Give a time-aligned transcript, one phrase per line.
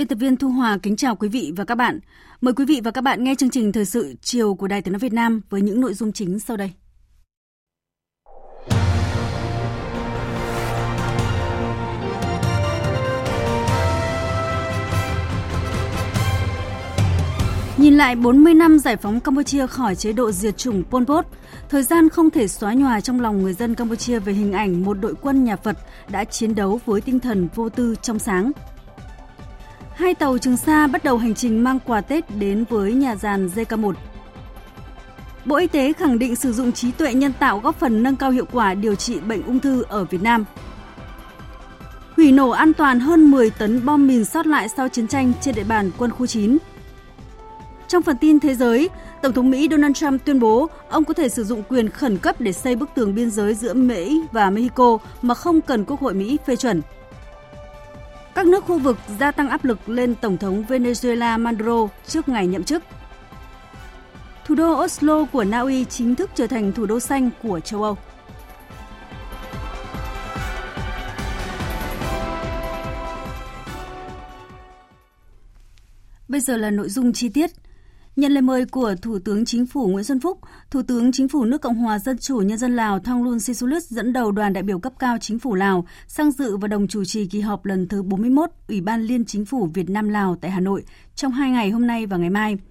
[0.00, 1.98] Biên tập viên Thu Hòa kính chào quý vị và các bạn.
[2.40, 4.92] Mời quý vị và các bạn nghe chương trình thời sự chiều của Đài Tiếng
[4.92, 6.72] nói Việt Nam với những nội dung chính sau đây.
[17.76, 21.26] Nhìn lại 40 năm giải phóng Campuchia khỏi chế độ diệt chủng Pol Pot,
[21.68, 24.94] thời gian không thể xóa nhòa trong lòng người dân Campuchia về hình ảnh một
[25.00, 28.52] đội quân nhà Phật đã chiến đấu với tinh thần vô tư trong sáng,
[30.00, 33.48] Hai tàu Trường Sa bắt đầu hành trình mang quà Tết đến với nhà giàn
[33.54, 33.92] JK1.
[35.44, 38.30] Bộ Y tế khẳng định sử dụng trí tuệ nhân tạo góp phần nâng cao
[38.30, 40.44] hiệu quả điều trị bệnh ung thư ở Việt Nam.
[42.16, 45.54] Hủy nổ an toàn hơn 10 tấn bom mìn sót lại sau chiến tranh trên
[45.54, 46.58] địa bàn quân khu 9.
[47.88, 48.88] Trong phần tin thế giới,
[49.22, 52.40] Tổng thống Mỹ Donald Trump tuyên bố ông có thể sử dụng quyền khẩn cấp
[52.40, 56.14] để xây bức tường biên giới giữa Mỹ và Mexico mà không cần Quốc hội
[56.14, 56.82] Mỹ phê chuẩn.
[58.34, 62.46] Các nước khu vực gia tăng áp lực lên Tổng thống Venezuela Maduro trước ngày
[62.46, 62.82] nhậm chức.
[64.44, 67.82] Thủ đô Oslo của Na Uy chính thức trở thành thủ đô xanh của châu
[67.82, 67.96] Âu.
[76.28, 77.50] Bây giờ là nội dung chi tiết.
[78.20, 80.38] Nhận lời mời của Thủ tướng Chính phủ Nguyễn Xuân Phúc,
[80.70, 84.12] Thủ tướng Chính phủ nước Cộng hòa Dân chủ Nhân dân Lào Thongloun Sisoulith dẫn
[84.12, 87.26] đầu đoàn đại biểu cấp cao Chính phủ Lào sang dự và đồng chủ trì
[87.26, 90.60] kỳ họp lần thứ 41 Ủy ban Liên Chính phủ Việt Nam Lào tại Hà
[90.60, 92.56] Nội trong hai ngày hôm nay và ngày mai–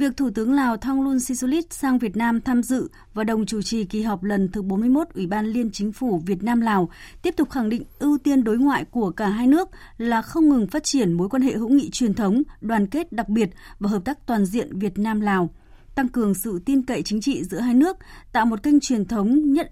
[0.00, 3.84] Việc Thủ tướng Lào Thongloun Sisoulith sang Việt Nam tham dự và đồng chủ trì
[3.84, 6.90] kỳ họp lần thứ 41 Ủy ban Liên Chính phủ Việt Nam Lào
[7.22, 9.68] tiếp tục khẳng định ưu tiên đối ngoại của cả hai nước
[9.98, 13.28] là không ngừng phát triển mối quan hệ hữu nghị truyền thống, đoàn kết đặc
[13.28, 15.50] biệt và hợp tác toàn diện Việt Nam Lào,
[15.94, 17.96] tăng cường sự tin cậy chính trị giữa hai nước,
[18.32, 19.66] tạo một kênh truyền thống nhận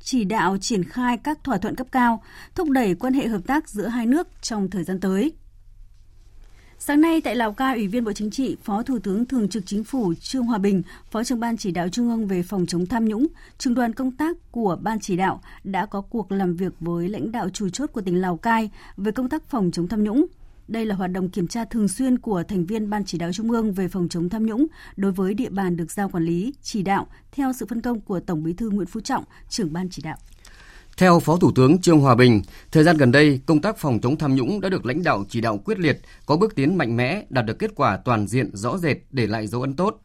[0.00, 2.22] chỉ đạo triển khai các thỏa thuận cấp cao,
[2.54, 5.32] thúc đẩy quan hệ hợp tác giữa hai nước trong thời gian tới.
[6.82, 9.66] Sáng nay tại Lào Cai, Ủy viên Bộ Chính trị, Phó Thủ tướng Thường trực
[9.66, 12.86] Chính phủ Trương Hòa Bình, Phó trưởng ban chỉ đạo Trung ương về phòng chống
[12.86, 13.26] tham nhũng,
[13.58, 17.32] trường đoàn công tác của ban chỉ đạo đã có cuộc làm việc với lãnh
[17.32, 20.26] đạo chủ chốt của tỉnh Lào Cai về công tác phòng chống tham nhũng.
[20.68, 23.50] Đây là hoạt động kiểm tra thường xuyên của thành viên Ban chỉ đạo Trung
[23.50, 24.66] ương về phòng chống tham nhũng
[24.96, 28.20] đối với địa bàn được giao quản lý, chỉ đạo theo sự phân công của
[28.20, 30.16] Tổng Bí thư Nguyễn Phú Trọng, trưởng ban chỉ đạo.
[31.00, 34.16] Theo Phó Thủ tướng Trương Hòa Bình, thời gian gần đây, công tác phòng chống
[34.16, 37.24] tham nhũng đã được lãnh đạo chỉ đạo quyết liệt, có bước tiến mạnh mẽ,
[37.30, 40.02] đạt được kết quả toàn diện rõ rệt để lại dấu ấn tốt.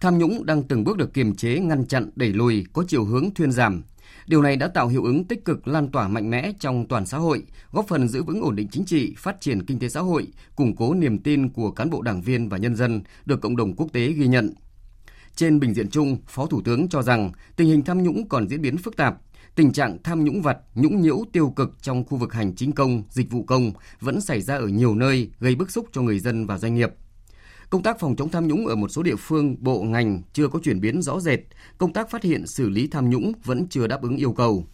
[0.00, 3.34] Tham nhũng đang từng bước được kiềm chế, ngăn chặn, đẩy lùi, có chiều hướng
[3.34, 3.82] thuyên giảm.
[4.26, 7.18] Điều này đã tạo hiệu ứng tích cực lan tỏa mạnh mẽ trong toàn xã
[7.18, 10.26] hội, góp phần giữ vững ổn định chính trị, phát triển kinh tế xã hội,
[10.56, 13.76] củng cố niềm tin của cán bộ đảng viên và nhân dân, được cộng đồng
[13.76, 14.54] quốc tế ghi nhận.
[15.36, 18.62] Trên bình diện chung, Phó Thủ tướng cho rằng tình hình tham nhũng còn diễn
[18.62, 19.16] biến phức tạp,
[19.54, 23.02] tình trạng tham nhũng vật, nhũng nhiễu tiêu cực trong khu vực hành chính công,
[23.10, 26.46] dịch vụ công vẫn xảy ra ở nhiều nơi, gây bức xúc cho người dân
[26.46, 26.90] và doanh nghiệp.
[27.70, 30.58] Công tác phòng chống tham nhũng ở một số địa phương, bộ ngành chưa có
[30.62, 31.40] chuyển biến rõ rệt,
[31.78, 34.64] công tác phát hiện xử lý tham nhũng vẫn chưa đáp ứng yêu cầu.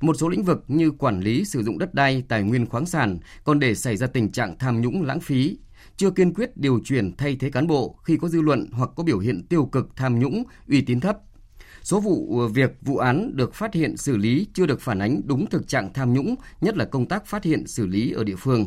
[0.00, 3.18] Một số lĩnh vực như quản lý sử dụng đất đai, tài nguyên khoáng sản
[3.44, 5.58] còn để xảy ra tình trạng tham nhũng lãng phí,
[5.96, 9.04] chưa kiên quyết điều chuyển thay thế cán bộ khi có dư luận hoặc có
[9.04, 11.18] biểu hiện tiêu cực tham nhũng, uy tín thấp,
[11.84, 15.20] Số vụ ờ, việc vụ án được phát hiện xử lý chưa được phản ánh
[15.24, 18.36] đúng thực trạng tham nhũng, nhất là công tác phát hiện xử lý ở địa
[18.36, 18.66] phương.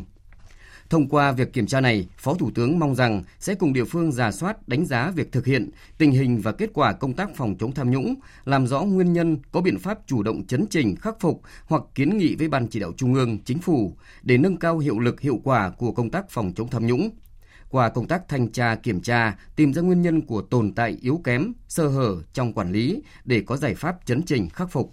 [0.90, 4.12] Thông qua việc kiểm tra này, Phó Thủ tướng mong rằng sẽ cùng địa phương
[4.12, 7.56] giả soát, đánh giá việc thực hiện, tình hình và kết quả công tác phòng
[7.58, 11.20] chống tham nhũng, làm rõ nguyên nhân, có biện pháp chủ động chấn trình, khắc
[11.20, 14.78] phục hoặc kiến nghị với Ban chỉ đạo Trung ương, Chính phủ để nâng cao
[14.78, 17.10] hiệu lực hiệu quả của công tác phòng chống tham nhũng
[17.70, 21.20] qua công tác thanh tra kiểm tra, tìm ra nguyên nhân của tồn tại yếu
[21.24, 24.90] kém, sơ hở trong quản lý để có giải pháp chấn chỉnh khắc phục.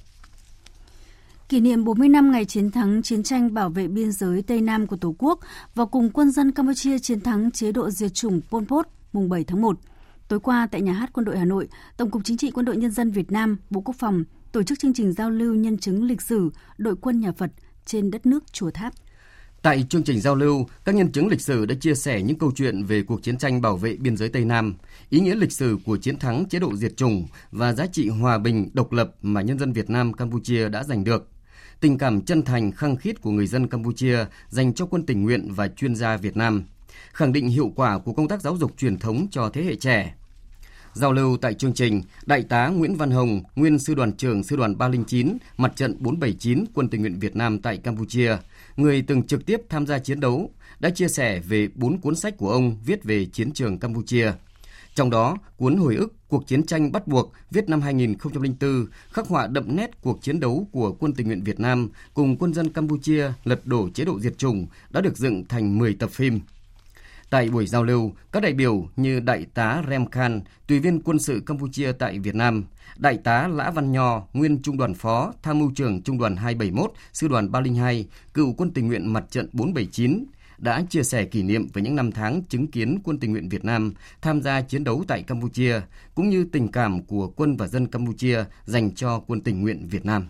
[1.49, 4.87] Kỷ niệm 40 năm ngày chiến thắng chiến tranh bảo vệ biên giới Tây Nam
[4.87, 5.39] của Tổ quốc
[5.75, 9.43] và cùng quân dân Campuchia chiến thắng chế độ diệt chủng Pol Pot mùng 7
[9.43, 9.79] tháng 1.
[10.27, 11.67] Tối qua tại Nhà hát Quân đội Hà Nội,
[11.97, 14.23] Tổng cục Chính trị Quân đội Nhân dân Việt Nam, Bộ Quốc phòng
[14.55, 17.51] tổ chức chương trình giao lưu nhân chứng lịch sử đội quân nhà Phật
[17.85, 18.93] trên đất nước Chùa Tháp.
[19.65, 22.51] Tại chương trình giao lưu, các nhân chứng lịch sử đã chia sẻ những câu
[22.55, 24.75] chuyện về cuộc chiến tranh bảo vệ biên giới Tây Nam,
[25.09, 28.37] ý nghĩa lịch sử của chiến thắng chế độ diệt chủng và giá trị hòa
[28.37, 31.29] bình, độc lập mà nhân dân Việt Nam Campuchia đã giành được.
[31.79, 34.17] Tình cảm chân thành khăng khít của người dân Campuchia
[34.49, 36.63] dành cho quân tình nguyện và chuyên gia Việt Nam,
[37.13, 40.15] khẳng định hiệu quả của công tác giáo dục truyền thống cho thế hệ trẻ.
[40.95, 44.55] Giao lưu tại chương trình, Đại tá Nguyễn Văn Hồng, nguyên sư đoàn trưởng sư
[44.55, 48.37] đoàn 309, mặt trận 479 quân tình nguyện Việt Nam tại Campuchia,
[48.77, 52.37] người từng trực tiếp tham gia chiến đấu, đã chia sẻ về bốn cuốn sách
[52.37, 54.31] của ông viết về chiến trường Campuchia.
[54.95, 59.47] Trong đó, cuốn hồi ức cuộc chiến tranh bắt buộc viết năm 2004 khắc họa
[59.47, 63.31] đậm nét cuộc chiến đấu của quân tình nguyện Việt Nam cùng quân dân Campuchia
[63.43, 66.39] lật đổ chế độ diệt chủng đã được dựng thành 10 tập phim.
[67.29, 71.19] Tại buổi giao lưu, các đại biểu như Đại tá Rem Khan, tùy viên quân
[71.19, 72.65] sự Campuchia tại Việt Nam,
[72.97, 76.91] Đại tá Lã Văn Nho, nguyên trung đoàn phó, tham mưu trưởng trung đoàn 271,
[77.13, 80.25] sư đoàn 302, cựu quân tình nguyện mặt trận 479,
[80.57, 83.65] đã chia sẻ kỷ niệm về những năm tháng chứng kiến quân tình nguyện Việt
[83.65, 85.81] Nam tham gia chiến đấu tại Campuchia,
[86.15, 90.05] cũng như tình cảm của quân và dân Campuchia dành cho quân tình nguyện Việt
[90.05, 90.27] Nam.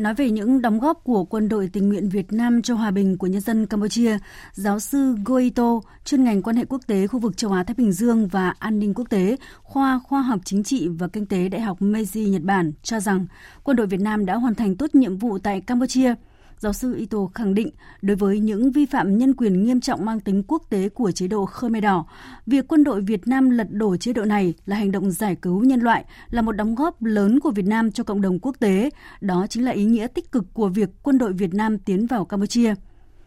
[0.00, 3.18] Nói về những đóng góp của quân đội tình nguyện Việt Nam cho hòa bình
[3.18, 4.18] của nhân dân Campuchia,
[4.52, 7.92] giáo sư Goito, chuyên ngành quan hệ quốc tế khu vực châu Á Thái Bình
[7.92, 11.60] Dương và an ninh quốc tế, khoa khoa học chính trị và kinh tế Đại
[11.60, 13.26] học Meiji Nhật Bản cho rằng
[13.64, 16.14] quân đội Việt Nam đã hoàn thành tốt nhiệm vụ tại Campuchia–
[16.60, 17.68] Giáo sư Ito khẳng định
[18.02, 21.28] đối với những vi phạm nhân quyền nghiêm trọng mang tính quốc tế của chế
[21.28, 22.06] độ Khmer Đỏ,
[22.46, 25.64] việc quân đội Việt Nam lật đổ chế độ này là hành động giải cứu
[25.64, 28.90] nhân loại, là một đóng góp lớn của Việt Nam cho cộng đồng quốc tế.
[29.20, 32.24] Đó chính là ý nghĩa tích cực của việc quân đội Việt Nam tiến vào
[32.24, 32.74] Campuchia.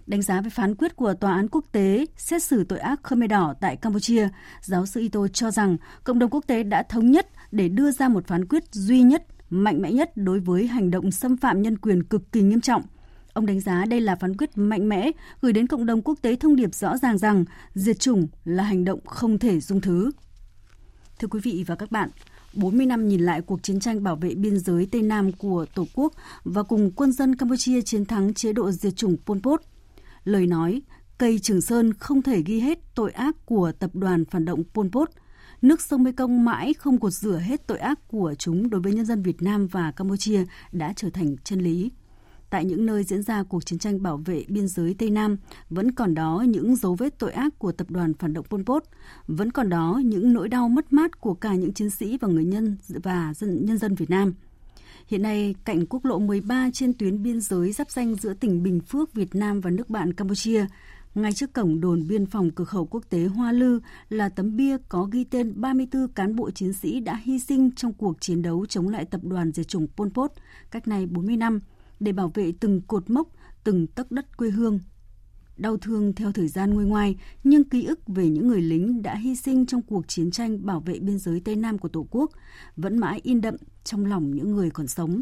[0.07, 3.29] Đánh giá về phán quyết của Tòa án quốc tế xét xử tội ác Khmer
[3.29, 4.29] Đỏ tại Campuchia,
[4.61, 8.09] giáo sư Ito cho rằng cộng đồng quốc tế đã thống nhất để đưa ra
[8.09, 11.77] một phán quyết duy nhất, mạnh mẽ nhất đối với hành động xâm phạm nhân
[11.77, 12.81] quyền cực kỳ nghiêm trọng–
[13.33, 16.35] Ông đánh giá đây là phán quyết mạnh mẽ gửi đến cộng đồng quốc tế
[16.35, 17.45] thông điệp rõ ràng rằng
[17.75, 20.11] diệt chủng là hành động không thể dung thứ.
[21.19, 22.09] Thưa quý vị và các bạn,
[22.53, 25.87] 40 năm nhìn lại cuộc chiến tranh bảo vệ biên giới Tây Nam của Tổ
[25.93, 26.13] quốc
[26.43, 29.61] và cùng quân dân Campuchia chiến thắng chế độ diệt chủng Pol Pot.
[30.23, 30.81] Lời nói,
[31.17, 34.87] cây Trường Sơn không thể ghi hết tội ác của tập đoàn phản động Pol
[34.91, 35.09] Pot.
[35.61, 39.05] Nước sông Mekong mãi không cột rửa hết tội ác của chúng đối với nhân
[39.05, 41.91] dân Việt Nam và Campuchia đã trở thành chân lý
[42.53, 45.37] tại những nơi diễn ra cuộc chiến tranh bảo vệ biên giới Tây Nam,
[45.69, 48.83] vẫn còn đó những dấu vết tội ác của tập đoàn phản động Pol Pot,
[49.27, 52.45] vẫn còn đó những nỗi đau mất mát của cả những chiến sĩ và người
[52.45, 54.33] nhân và dân, nhân dân Việt Nam.
[55.07, 58.79] Hiện nay, cạnh quốc lộ 13 trên tuyến biên giới giáp danh giữa tỉnh Bình
[58.81, 60.65] Phước, Việt Nam và nước bạn Campuchia,
[61.15, 63.79] ngay trước cổng đồn biên phòng cửa khẩu quốc tế Hoa Lư
[64.09, 67.93] là tấm bia có ghi tên 34 cán bộ chiến sĩ đã hy sinh trong
[67.93, 70.31] cuộc chiến đấu chống lại tập đoàn diệt chủng Pol Pot
[70.71, 71.59] cách nay 40 năm–
[72.03, 73.27] để bảo vệ từng cột mốc,
[73.63, 74.79] từng tấc đất quê hương.
[75.57, 79.15] Đau thương theo thời gian nguôi ngoai, nhưng ký ức về những người lính đã
[79.15, 82.31] hy sinh trong cuộc chiến tranh bảo vệ biên giới Tây Nam của Tổ quốc
[82.75, 85.21] vẫn mãi in đậm trong lòng những người còn sống.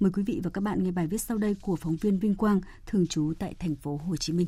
[0.00, 2.34] Mời quý vị và các bạn nghe bài viết sau đây của phóng viên Vinh
[2.34, 4.46] Quang, thường trú tại thành phố Hồ Chí Minh.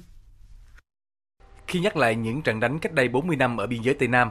[1.66, 4.30] Khi nhắc lại những trận đánh cách đây 40 năm ở biên giới Tây Nam,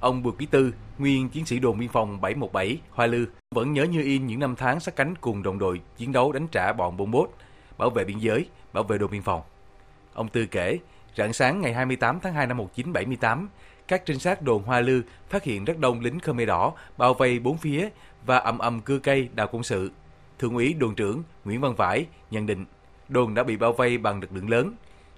[0.00, 3.84] Ông Bùi Quý Tư, nguyên chiến sĩ đồn biên phòng 717 Hoa Lư, vẫn nhớ
[3.84, 6.96] như in những năm tháng sát cánh cùng đồng đội chiến đấu đánh trả bọn
[6.96, 7.34] bom bốt,
[7.78, 9.42] bảo vệ biên giới, bảo vệ đồn biên phòng.
[10.14, 10.78] Ông Tư kể,
[11.16, 13.48] rạng sáng ngày 28 tháng 2 năm 1978,
[13.88, 17.38] các trinh sát đồn Hoa Lư phát hiện rất đông lính Khmer Đỏ bao vây
[17.38, 17.88] bốn phía
[18.26, 19.90] và ầm ầm cưa cây đào công sự.
[20.38, 22.64] Thượng úy đồn trưởng Nguyễn Văn Vải nhận định
[23.08, 24.74] đồn đã bị bao vây bằng lực lượng lớn.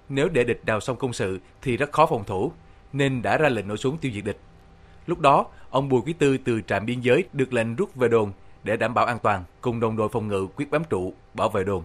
[0.09, 2.51] Nếu để địch đào xong công sự thì rất khó phòng thủ,
[2.93, 4.37] nên đã ra lệnh nổ súng tiêu diệt địch.
[5.11, 8.31] Lúc đó, ông Bùi Quý Tư từ trạm biên giới được lệnh rút về đồn
[8.63, 11.63] để đảm bảo an toàn, cùng đồng đội phòng ngự quyết bám trụ, bảo vệ
[11.63, 11.83] đồn.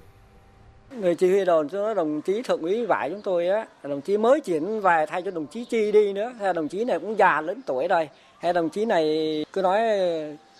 [0.90, 4.18] Người chỉ huy đồn cho đồng chí thượng úy vải chúng tôi á, đồng chí
[4.18, 6.32] mới chuyển về thay cho đồng chí Chi đi nữa.
[6.40, 8.08] Hay đồng chí này cũng già lớn tuổi rồi.
[8.38, 9.80] Hay đồng chí này cứ nói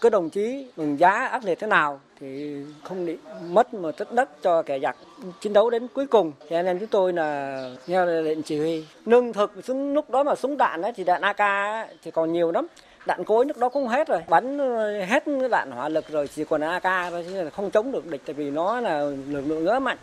[0.00, 3.16] cứ đồng chí mình giá ác liệt thế nào thì không bị
[3.48, 4.96] mất một tất đất cho kẻ giặc
[5.40, 6.32] chiến đấu đến cuối cùng.
[6.50, 8.84] Cho nên chúng tôi là theo lệnh chỉ huy.
[9.06, 12.32] Nương thực súng lúc đó mà súng đạn ấy, thì đạn AK ấy, thì còn
[12.32, 12.66] nhiều lắm.
[13.06, 14.20] Đạn cối lúc đó cũng hết rồi.
[14.28, 18.06] Bắn ờ, hết đạn hỏa lực rồi chỉ còn AK thôi chứ không chống được
[18.06, 19.98] địch tại vì nó là lực lượng rất mạnh.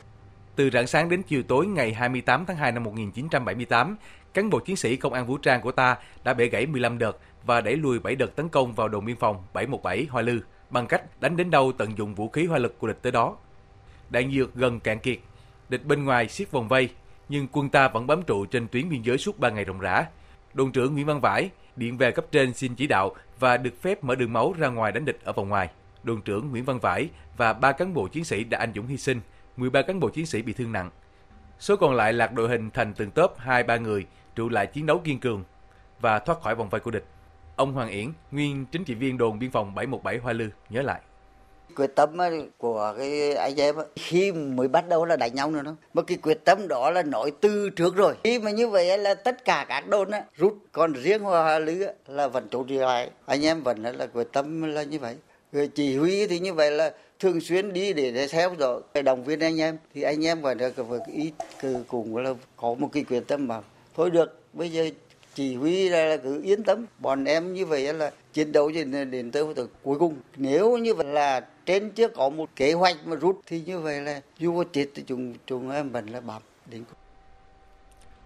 [0.55, 3.98] Từ rạng sáng đến chiều tối ngày 28 tháng 2 năm 1978,
[4.34, 7.17] cán bộ chiến sĩ công an vũ trang của ta đã bẻ gãy 15 đợt
[7.46, 10.39] và đẩy lùi 7 đợt tấn công vào đồn biên phòng 717 Hoa Lư
[10.74, 13.36] bằng cách đánh đến đâu tận dụng vũ khí hỏa lực của địch tới đó.
[14.10, 15.18] Đạn dược gần cạn kiệt,
[15.70, 16.89] địch bên ngoài siết vòng vây,
[17.30, 20.06] nhưng quân ta vẫn bám trụ trên tuyến biên giới suốt 3 ngày ròng rã.
[20.53, 24.03] Đồn trưởng Nguyễn Văn Vải điện về cấp trên xin chỉ đạo và được phép
[24.03, 25.70] mở đường máu ra ngoài đánh địch ở vòng ngoài.
[26.03, 28.98] Đồn trưởng Nguyễn Văn Vải và ba cán bộ chiến sĩ đã anh dũng hy
[28.98, 29.22] sinh
[29.58, 30.89] 13 cán bộ chiến sĩ bị thương nặng.
[31.60, 35.01] Số còn lại lạc đội hình thành từng tớp 2-3 người, trụ lại chiến đấu
[35.03, 35.44] kiên cường
[36.00, 37.06] và thoát khỏi vòng vây của địch.
[37.55, 41.01] Ông Hoàng Yển, nguyên chính trị viên đồn biên phòng 717 Hoa Lư nhớ lại.
[41.75, 42.17] Quyết tâm
[42.57, 45.75] của cái anh em khi mới bắt đầu là đánh nhau nữa đó.
[45.93, 48.15] Mà cái quyết tâm đó là nói từ trước rồi.
[48.24, 51.88] Khi mà như vậy là tất cả các đồn á, rút còn riêng hoa lư
[52.07, 53.10] là vẫn trụ trì lại.
[53.25, 55.15] Anh em vẫn là quyết tâm là như vậy.
[55.51, 59.24] Người chỉ huy thì như vậy là thường xuyên đi để, để theo dõi động
[59.24, 59.77] viên anh em.
[59.93, 60.72] Thì anh em vẫn là
[61.13, 61.33] ý
[61.88, 63.62] cùng là có một cái quyết tâm mà
[63.95, 64.89] thôi được bây giờ
[65.36, 69.12] chỉ huy là, là cứ yên tâm bọn em như vậy là chiến đấu đến,
[69.12, 69.44] đến tới
[69.84, 73.62] cuối cùng nếu như vậy là trên chưa có một kế hoạch mà rút thì
[73.66, 76.98] như vậy là dù có chết thì chúng chúng em vẫn là bám đến cùng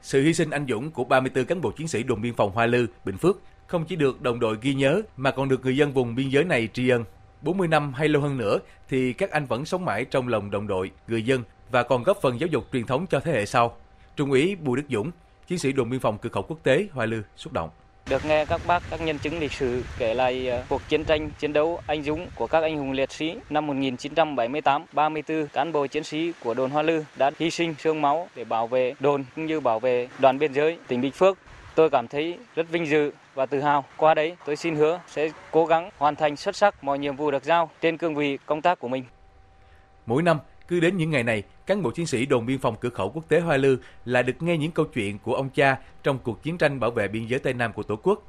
[0.02, 2.66] sự hy sinh anh dũng của 34 cán bộ chiến sĩ đồn biên phòng Hoa
[2.66, 5.94] Lư, Bình Phước không chỉ được đồng đội ghi nhớ mà còn được người dân
[5.94, 7.04] vùng biên giới này tri ân.
[7.42, 8.60] 40 năm hay lâu hơn nữa
[8.90, 12.22] thì các anh vẫn sống mãi trong lòng đồng đội, người dân và còn góp
[12.22, 13.78] phần giáo dục truyền thống cho thế hệ sau.
[14.16, 15.12] Trung úy Bùi Đức Dũng,
[15.48, 17.70] chiến sĩ đồn biên phòng cửa khẩu quốc tế Hoa Lư xúc động.
[18.10, 21.30] Được nghe các bác, các nhân chứng lịch sử kể lại ờ, cuộc chiến tranh,
[21.40, 25.88] chiến đấu anh dũng của các anh hùng liệt sĩ năm 1978, 34 cán bộ
[25.88, 29.26] chiến sĩ của đồn Hoa Lư đã hy sinh xương máu để bảo vệ đồn
[29.36, 31.38] cũng như bảo vệ đoàn biên giới tỉnh Bình Phước.
[31.76, 33.86] Tôi cảm thấy rất vinh dự và tự hào.
[33.98, 37.32] Qua đấy, tôi xin hứa sẽ cố gắng hoàn thành xuất sắc mọi nhiệm vụ
[37.32, 39.04] được giao trên cương vị công tác của mình.
[40.06, 42.90] Mỗi năm, cứ đến những ngày này, cán bộ chiến sĩ đồn biên phòng cửa
[42.90, 46.20] khẩu quốc tế Hoa Lư lại được nghe những câu chuyện của ông cha trong
[46.20, 48.24] cuộc chiến tranh bảo vệ biên giới Tây Nam của Tổ quốc.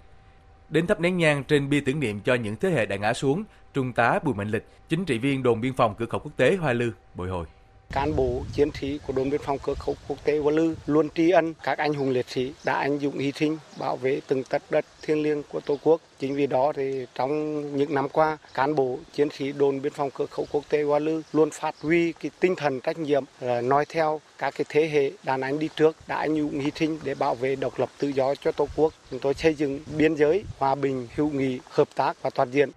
[0.69, 3.45] Đến thắp nén nhang trên bia tưởng niệm cho những thế hệ đã ngã xuống,
[3.75, 6.57] Trung tá Bùi Mạnh Lịch, chính trị viên đồn biên phòng cửa khẩu quốc tế
[6.57, 7.47] Hoa Lư, bồi hồi
[7.93, 11.09] cán bộ chiến sĩ của đồn biên phòng cửa khẩu quốc tế Hoa Lư luôn
[11.15, 14.45] tri ân các anh hùng liệt sĩ đã anh dũng hy sinh bảo vệ từng
[14.45, 16.01] tấc đất thiêng liêng của Tổ quốc.
[16.19, 20.11] Chính vì đó thì trong những năm qua, cán bộ chiến sĩ đồn biên phòng
[20.15, 23.61] cửa khẩu quốc tế Hoa Lư luôn phát huy cái tinh thần trách nhiệm ờ,
[23.61, 26.99] nói theo các cái thế hệ đàn anh đi trước đã anh dũng hy sinh
[27.05, 28.93] để bảo vệ độc lập tự do cho Tổ quốc.
[29.11, 32.71] Chúng tôi xây dựng biên giới hòa bình, hữu nghị, hợp tác và toàn diện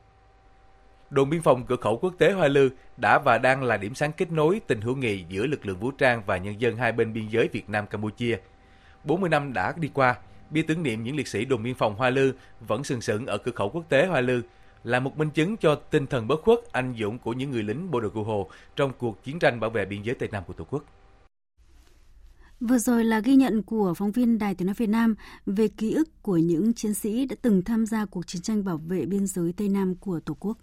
[1.12, 4.12] đồn biên phòng cửa khẩu quốc tế Hoa Lư đã và đang là điểm sáng
[4.18, 7.14] kết nối tình hữu nghị giữa lực lượng vũ trang và nhân dân hai bên
[7.14, 8.38] biên giới Việt Nam Campuchia.
[9.04, 10.16] 40 năm đã đi qua,
[10.50, 12.34] bia tưởng niệm những liệt sĩ đồn biên phòng Hoa Lư
[12.68, 14.42] vẫn sừng sững ở cửa khẩu quốc tế Hoa Lư
[14.84, 17.92] là một minh chứng cho tinh thần bất khuất anh dũng của những người lính
[17.92, 20.54] bộ đội cụ Hồ trong cuộc chiến tranh bảo vệ biên giới Tây Nam của
[20.54, 20.84] Tổ quốc.
[22.60, 25.16] Vừa rồi là ghi nhận của phóng viên Đài Tiếng Nói Việt Nam
[25.46, 28.78] về ký ức của những chiến sĩ đã từng tham gia cuộc chiến tranh bảo
[28.78, 30.58] vệ biên giới Tây Nam của Tổ quốc.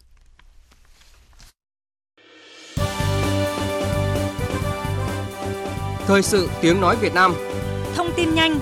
[6.08, 7.32] Thời sự tiếng nói Việt Nam.
[7.94, 8.60] Thông tin nhanh.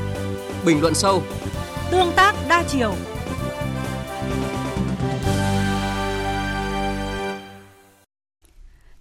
[0.64, 1.22] Bình luận sâu.
[1.90, 2.94] Tương tác đa chiều.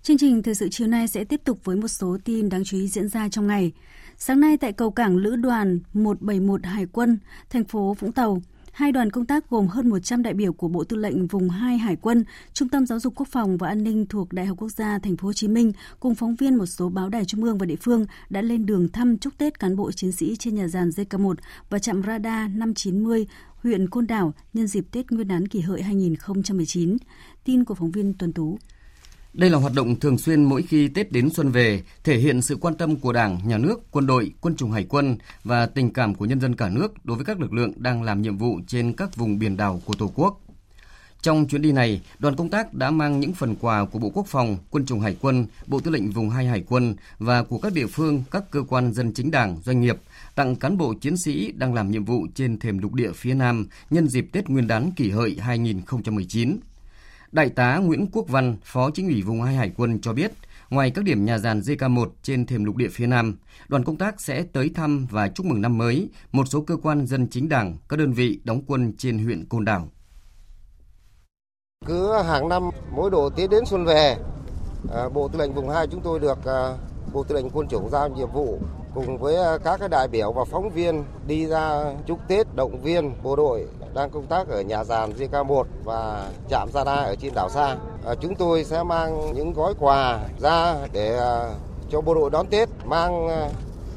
[0.03, 2.77] Chương trình thời sự chiều nay sẽ tiếp tục với một số tin đáng chú
[2.77, 3.71] ý diễn ra trong ngày.
[4.17, 8.41] Sáng nay tại cầu cảng Lữ đoàn 171 Hải quân, thành phố Vũng Tàu,
[8.75, 11.77] Hai đoàn công tác gồm hơn 100 đại biểu của Bộ Tư lệnh Vùng 2
[11.77, 14.69] Hải quân, Trung tâm Giáo dục Quốc phòng và An ninh thuộc Đại học Quốc
[14.69, 17.57] gia Thành phố Hồ Chí Minh cùng phóng viên một số báo đài trung ương
[17.57, 20.67] và địa phương đã lên đường thăm chúc Tết cán bộ chiến sĩ trên nhà
[20.67, 21.33] giàn JK1
[21.69, 26.97] và trạm radar 590 huyện Côn Đảo nhân dịp Tết Nguyên đán kỷ hợi 2019.
[27.43, 28.57] Tin của phóng viên Tuần Tú.
[29.35, 32.55] Đây là hoạt động thường xuyên mỗi khi Tết đến xuân về, thể hiện sự
[32.55, 36.15] quan tâm của Đảng, Nhà nước, quân đội, quân chủng hải quân và tình cảm
[36.15, 38.93] của nhân dân cả nước đối với các lực lượng đang làm nhiệm vụ trên
[38.93, 40.41] các vùng biển đảo của Tổ quốc.
[41.21, 44.27] Trong chuyến đi này, đoàn công tác đã mang những phần quà của Bộ Quốc
[44.27, 47.73] phòng, Quân chủng Hải quân, Bộ Tư lệnh Vùng 2 Hải quân và của các
[47.73, 49.97] địa phương, các cơ quan dân chính đảng, doanh nghiệp
[50.35, 53.67] tặng cán bộ chiến sĩ đang làm nhiệm vụ trên thềm lục địa phía Nam
[53.89, 56.59] nhân dịp Tết Nguyên đán kỷ hợi 2019.
[57.35, 60.31] Đại tá Nguyễn Quốc Văn, Phó Chính ủy vùng 2 Hải quân cho biết,
[60.69, 63.37] ngoài các điểm nhà giàn JK1 trên thềm lục địa phía Nam,
[63.67, 67.07] đoàn công tác sẽ tới thăm và chúc mừng năm mới một số cơ quan
[67.07, 69.87] dân chính đảng, các đơn vị đóng quân trên huyện Côn Đảo.
[71.85, 74.17] Cứ hàng năm mỗi độ Tết đến xuân về,
[74.93, 76.77] à, Bộ Tư lệnh vùng 2 chúng tôi được à,
[77.13, 78.59] Bộ Tư lệnh Quân chủng giao nhiệm vụ
[78.93, 83.23] cùng với à, các đại biểu và phóng viên đi ra chúc Tết động viên
[83.23, 87.49] bộ đội đang công tác ở nhà giàn JK1 và trạm radar ở trên đảo
[87.49, 87.77] Sa.
[88.05, 91.53] À, chúng tôi sẽ mang những gói quà ra để à,
[91.89, 93.49] cho bộ đội đón Tết, mang à,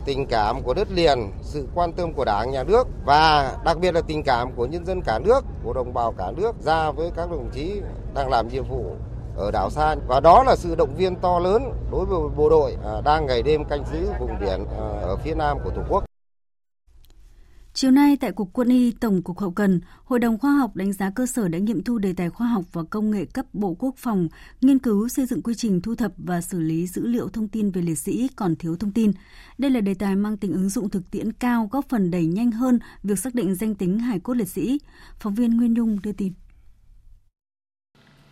[0.04, 3.94] tình cảm của đất liền, sự quan tâm của Đảng, Nhà nước và đặc biệt
[3.94, 7.10] là tình cảm của nhân dân cả nước, của đồng bào cả nước ra với
[7.16, 7.80] các đồng chí
[8.14, 8.84] đang làm nhiệm vụ
[9.36, 12.76] ở đảo Sa và đó là sự động viên to lớn đối với bộ đội
[13.04, 14.64] đang ngày đêm canh giữ vùng biển
[15.02, 16.07] ở phía nam của Tổ quốc.
[17.80, 20.92] Chiều nay tại Cục Quân y Tổng cục Hậu cần, Hội đồng khoa học đánh
[20.92, 23.76] giá cơ sở đã nghiệm thu đề tài khoa học và công nghệ cấp Bộ
[23.78, 24.28] Quốc phòng,
[24.60, 27.70] nghiên cứu xây dựng quy trình thu thập và xử lý dữ liệu thông tin
[27.70, 29.12] về liệt sĩ còn thiếu thông tin.
[29.58, 32.50] Đây là đề tài mang tính ứng dụng thực tiễn cao, góp phần đẩy nhanh
[32.50, 34.80] hơn việc xác định danh tính hải cốt liệt sĩ.
[35.20, 36.32] Phóng viên Nguyên Nhung đưa tin.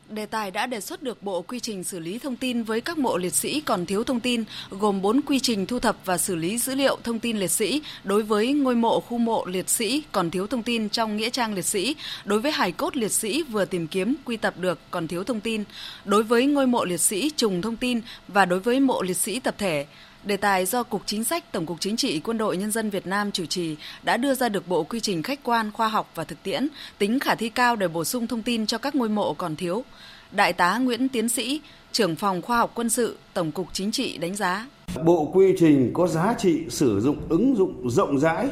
[0.09, 2.99] Đề tài đã đề xuất được bộ quy trình xử lý thông tin với các
[2.99, 6.37] mộ liệt sĩ còn thiếu thông tin, gồm 4 quy trình thu thập và xử
[6.37, 10.03] lý dữ liệu thông tin liệt sĩ đối với ngôi mộ khu mộ liệt sĩ
[10.13, 13.43] còn thiếu thông tin trong nghĩa trang liệt sĩ, đối với hài cốt liệt sĩ
[13.43, 15.65] vừa tìm kiếm quy tập được còn thiếu thông tin,
[16.05, 19.41] đối với ngôi mộ liệt sĩ trùng thông tin và đối với mộ liệt sĩ
[19.41, 19.87] tập thể.
[20.27, 23.07] Đề tài do Cục Chính sách Tổng cục Chính trị Quân đội Nhân dân Việt
[23.07, 26.25] Nam chủ trì đã đưa ra được bộ quy trình khách quan, khoa học và
[26.25, 26.69] thực tiễn,
[26.99, 29.85] tính khả thi cao để bổ sung thông tin cho các ngôi mộ còn thiếu.
[30.33, 31.61] Đại tá Nguyễn Tiến Sĩ,
[31.93, 34.67] trưởng phòng khoa học quân sự, Tổng cục Chính trị đánh giá.
[35.05, 38.47] Bộ quy trình có giá trị sử dụng ứng dụng rộng rãi,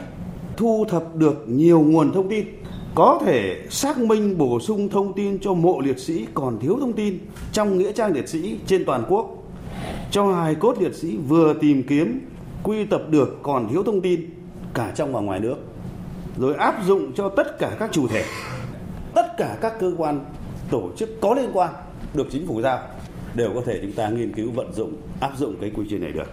[0.56, 2.46] thu thập được nhiều nguồn thông tin,
[2.94, 6.92] có thể xác minh bổ sung thông tin cho mộ liệt sĩ còn thiếu thông
[6.92, 7.18] tin
[7.52, 9.43] trong nghĩa trang liệt sĩ trên toàn quốc
[10.14, 12.20] cho hài cốt liệt sĩ vừa tìm kiếm,
[12.62, 14.30] quy tập được còn thiếu thông tin
[14.74, 15.56] cả trong và ngoài nước.
[16.38, 18.24] Rồi áp dụng cho tất cả các chủ thể,
[19.14, 20.24] tất cả các cơ quan,
[20.70, 21.72] tổ chức có liên quan,
[22.14, 22.78] được chính phủ giao,
[23.34, 26.12] đều có thể chúng ta nghiên cứu, vận dụng, áp dụng cái quy trình này
[26.12, 26.26] được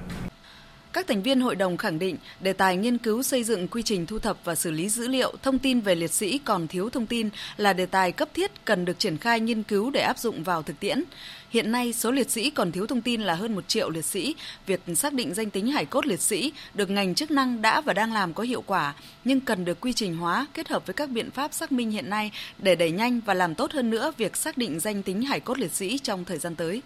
[0.94, 4.06] các thành viên hội đồng khẳng định đề tài nghiên cứu xây dựng quy trình
[4.06, 7.06] thu thập và xử lý dữ liệu thông tin về liệt sĩ còn thiếu thông
[7.06, 10.44] tin là đề tài cấp thiết cần được triển khai nghiên cứu để áp dụng
[10.44, 11.04] vào thực tiễn.
[11.50, 14.36] Hiện nay, số liệt sĩ còn thiếu thông tin là hơn 1 triệu liệt sĩ.
[14.66, 17.94] Việc xác định danh tính hải cốt liệt sĩ được ngành chức năng đã và
[17.94, 18.94] đang làm có hiệu quả,
[19.24, 22.10] nhưng cần được quy trình hóa kết hợp với các biện pháp xác minh hiện
[22.10, 25.40] nay để đẩy nhanh và làm tốt hơn nữa việc xác định danh tính hải
[25.40, 26.82] cốt liệt sĩ trong thời gian tới.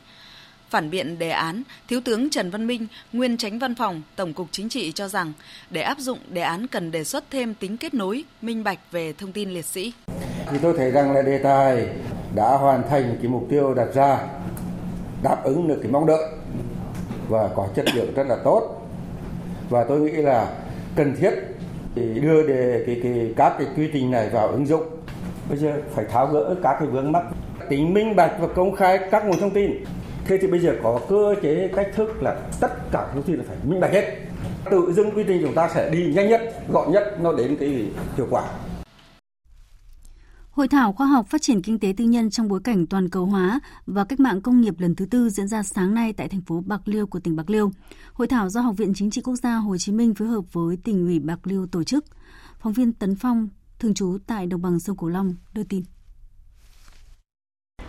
[0.69, 4.47] Phản biện đề án, Thiếu tướng Trần Văn Minh, nguyên tránh văn phòng Tổng cục
[4.51, 5.33] Chính trị cho rằng
[5.69, 9.13] để áp dụng đề án cần đề xuất thêm tính kết nối, minh bạch về
[9.13, 9.93] thông tin liệt sĩ.
[10.51, 11.87] Thì tôi thấy rằng là đề tài
[12.35, 14.19] đã hoàn thành cái mục tiêu đặt ra,
[15.23, 16.23] đáp ứng được cái mong đợi
[17.29, 18.87] và có chất lượng rất là tốt.
[19.69, 20.53] Và tôi nghĩ là
[20.95, 21.31] cần thiết
[21.95, 24.83] thì đưa đề cái, cái, các cái quy trình này vào ứng dụng.
[25.49, 27.23] Bây giờ phải tháo gỡ các cái vướng mắc
[27.69, 29.71] tính minh bạch và công khai các nguồn thông tin
[30.25, 33.43] thế thì bây giờ có cơ chế cách thức là tất cả thông tin là
[33.47, 34.17] phải minh bạch hết
[34.71, 37.85] tự dưng quy trình chúng ta sẽ đi nhanh nhất gọn nhất nó đến cái
[38.17, 38.43] hiệu quả
[40.55, 43.25] Hội thảo khoa học phát triển kinh tế tư nhân trong bối cảnh toàn cầu
[43.25, 46.41] hóa và cách mạng công nghiệp lần thứ tư diễn ra sáng nay tại thành
[46.41, 47.71] phố Bạc Liêu của tỉnh Bạc Liêu.
[48.13, 50.77] Hội thảo do Học viện Chính trị Quốc gia Hồ Chí Minh phối hợp với
[50.77, 52.05] tỉnh ủy Bạc Liêu tổ chức.
[52.59, 55.83] Phóng viên Tấn Phong, thường trú tại đồng bằng sông Cửu Long đưa tin.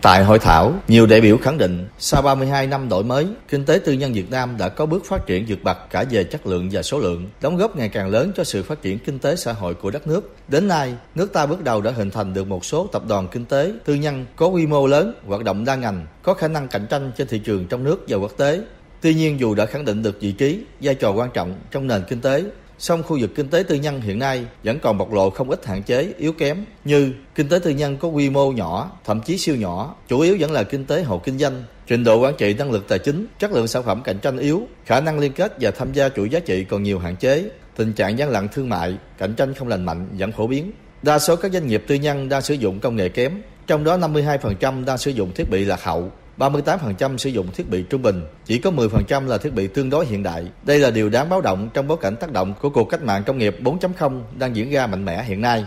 [0.07, 3.79] Tại hội thảo, nhiều đại biểu khẳng định sau 32 năm đổi mới, kinh tế
[3.85, 6.69] tư nhân Việt Nam đã có bước phát triển vượt bậc cả về chất lượng
[6.71, 9.53] và số lượng, đóng góp ngày càng lớn cho sự phát triển kinh tế xã
[9.53, 10.35] hội của đất nước.
[10.47, 13.45] Đến nay, nước ta bước đầu đã hình thành được một số tập đoàn kinh
[13.45, 16.87] tế tư nhân có quy mô lớn, hoạt động đa ngành, có khả năng cạnh
[16.89, 18.61] tranh trên thị trường trong nước và quốc tế.
[19.01, 22.01] Tuy nhiên dù đã khẳng định được vị trí, vai trò quan trọng trong nền
[22.09, 22.43] kinh tế,
[22.79, 25.65] song khu vực kinh tế tư nhân hiện nay vẫn còn bộc lộ không ít
[25.65, 29.37] hạn chế yếu kém như kinh tế tư nhân có quy mô nhỏ, thậm chí
[29.37, 32.53] siêu nhỏ, chủ yếu vẫn là kinh tế hộ kinh doanh, trình độ quản trị
[32.53, 35.57] năng lực tài chính, chất lượng sản phẩm cạnh tranh yếu, khả năng liên kết
[35.61, 38.69] và tham gia chuỗi giá trị còn nhiều hạn chế, tình trạng gian lận thương
[38.69, 40.71] mại, cạnh tranh không lành mạnh vẫn phổ biến.
[41.01, 43.97] Đa số các doanh nghiệp tư nhân đang sử dụng công nghệ kém, trong đó
[43.97, 48.21] 52% đang sử dụng thiết bị lạc hậu, 38% sử dụng thiết bị trung bình,
[48.45, 50.45] chỉ có 10% là thiết bị tương đối hiện đại.
[50.63, 53.23] Đây là điều đáng báo động trong bối cảnh tác động của cuộc cách mạng
[53.25, 55.65] công nghiệp 4.0 đang diễn ra mạnh mẽ hiện nay.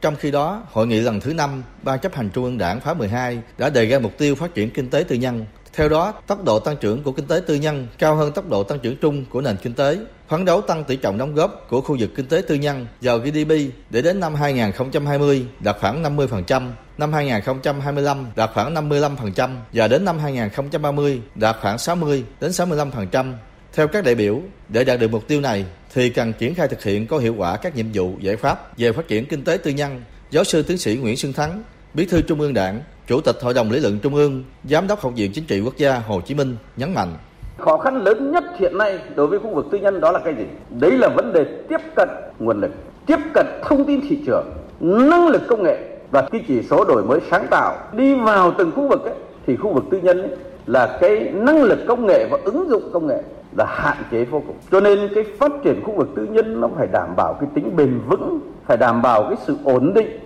[0.00, 2.94] Trong khi đó, hội nghị lần thứ 5, Ban chấp hành Trung ương Đảng khóa
[2.94, 5.44] 12 đã đề ra mục tiêu phát triển kinh tế tư nhân.
[5.72, 8.62] Theo đó, tốc độ tăng trưởng của kinh tế tư nhân cao hơn tốc độ
[8.62, 9.98] tăng trưởng chung của nền kinh tế,
[10.32, 13.18] phấn đấu tăng tỷ trọng đóng góp của khu vực kinh tế tư nhân vào
[13.18, 13.52] GDP
[13.90, 20.18] để đến năm 2020 đạt khoảng 50%, năm 2025 đạt khoảng 55% và đến năm
[20.18, 23.32] 2030 đạt khoảng 60 đến 65%.
[23.72, 25.64] Theo các đại biểu, để đạt được mục tiêu này
[25.94, 28.92] thì cần triển khai thực hiện có hiệu quả các nhiệm vụ giải pháp về
[28.92, 30.02] phát triển kinh tế tư nhân.
[30.30, 31.62] Giáo sư tiến sĩ Nguyễn Xuân Thắng,
[31.94, 35.00] Bí thư Trung ương Đảng, Chủ tịch Hội đồng Lý luận Trung ương, Giám đốc
[35.00, 37.16] Học viện Chính trị Quốc gia Hồ Chí Minh nhấn mạnh
[37.62, 40.34] khó khăn lớn nhất hiện nay đối với khu vực tư nhân đó là cái
[40.34, 40.44] gì?
[40.80, 42.70] Đấy là vấn đề tiếp cận nguồn lực
[43.06, 44.44] tiếp cận thông tin thị trường
[44.80, 45.78] năng lực công nghệ
[46.10, 47.76] và cái chỉ số đổi mới sáng tạo.
[47.92, 49.14] Đi vào từng khu vực ấy,
[49.46, 50.30] thì khu vực tư nhân ấy,
[50.66, 53.22] là cái năng lực công nghệ và ứng dụng công nghệ
[53.56, 54.56] là hạn chế vô cùng.
[54.70, 57.76] Cho nên cái phát triển khu vực tư nhân nó phải đảm bảo cái tính
[57.76, 60.21] bền vững phải đảm bảo cái sự ổn định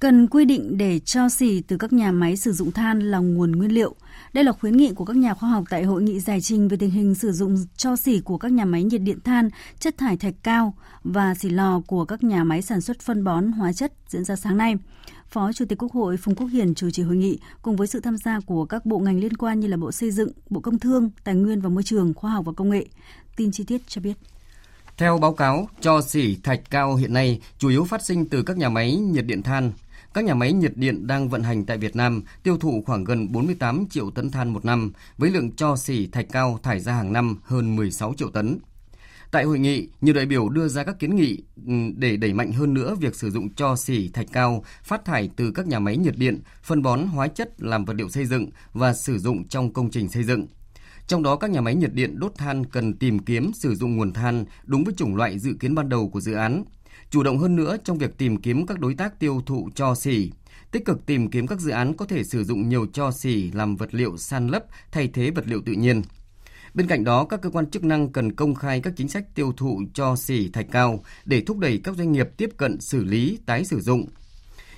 [0.00, 3.52] Cần quy định để cho xỉ từ các nhà máy sử dụng than là nguồn
[3.52, 3.94] nguyên liệu.
[4.32, 6.76] Đây là khuyến nghị của các nhà khoa học tại hội nghị giải trình về
[6.76, 10.16] tình hình sử dụng cho xỉ của các nhà máy nhiệt điện than, chất thải
[10.16, 13.92] thạch cao và xỉ lò của các nhà máy sản xuất phân bón hóa chất
[14.08, 14.76] diễn ra sáng nay.
[15.28, 18.00] Phó Chủ tịch Quốc hội Phùng Quốc Hiển chủ trì hội nghị cùng với sự
[18.00, 20.78] tham gia của các bộ ngành liên quan như là Bộ Xây dựng, Bộ Công
[20.78, 22.86] Thương, Tài nguyên và Môi trường, Khoa học và Công nghệ.
[23.36, 24.14] Tin chi tiết cho biết.
[24.96, 28.56] Theo báo cáo, cho xỉ thạch cao hiện nay chủ yếu phát sinh từ các
[28.56, 29.72] nhà máy nhiệt điện than.
[30.16, 33.32] Các nhà máy nhiệt điện đang vận hành tại Việt Nam tiêu thụ khoảng gần
[33.32, 37.12] 48 triệu tấn than một năm, với lượng cho xỉ thạch cao thải ra hàng
[37.12, 38.58] năm hơn 16 triệu tấn.
[39.30, 41.42] Tại hội nghị, nhiều đại biểu đưa ra các kiến nghị
[41.96, 45.50] để đẩy mạnh hơn nữa việc sử dụng cho xỉ thạch cao phát thải từ
[45.50, 48.94] các nhà máy nhiệt điện, phân bón hóa chất làm vật liệu xây dựng và
[48.94, 50.46] sử dụng trong công trình xây dựng.
[51.06, 54.12] Trong đó các nhà máy nhiệt điện đốt than cần tìm kiếm sử dụng nguồn
[54.12, 56.64] than đúng với chủng loại dự kiến ban đầu của dự án,
[57.10, 60.30] chủ động hơn nữa trong việc tìm kiếm các đối tác tiêu thụ cho xỉ,
[60.70, 63.76] tích cực tìm kiếm các dự án có thể sử dụng nhiều cho xỉ làm
[63.76, 66.02] vật liệu san lấp thay thế vật liệu tự nhiên.
[66.74, 69.52] Bên cạnh đó, các cơ quan chức năng cần công khai các chính sách tiêu
[69.56, 73.38] thụ cho xỉ thạch cao để thúc đẩy các doanh nghiệp tiếp cận xử lý,
[73.46, 74.06] tái sử dụng.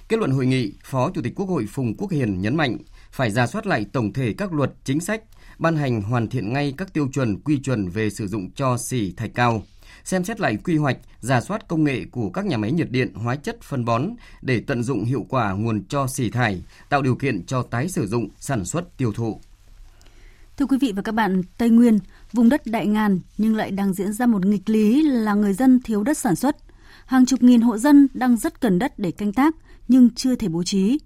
[0.08, 2.78] Kết luận hội nghị, Phó Chủ tịch Quốc hội Phùng Quốc Hiền nhấn mạnh
[3.12, 5.22] phải ra soát lại tổng thể các luật, chính sách,
[5.58, 9.12] ban hành hoàn thiện ngay các tiêu chuẩn, quy chuẩn về sử dụng cho xỉ
[9.12, 9.62] thạch cao,
[10.08, 13.14] xem xét lại quy hoạch, giả soát công nghệ của các nhà máy nhiệt điện,
[13.14, 14.08] hóa chất, phân bón
[14.42, 18.06] để tận dụng hiệu quả nguồn cho xỉ thải, tạo điều kiện cho tái sử
[18.06, 19.40] dụng, sản xuất, tiêu thụ.
[20.56, 21.98] Thưa quý vị và các bạn, Tây Nguyên,
[22.32, 25.80] vùng đất đại ngàn nhưng lại đang diễn ra một nghịch lý là người dân
[25.84, 26.56] thiếu đất sản xuất.
[27.06, 29.54] Hàng chục nghìn hộ dân đang rất cần đất để canh tác
[29.88, 30.98] nhưng chưa thể bố trí.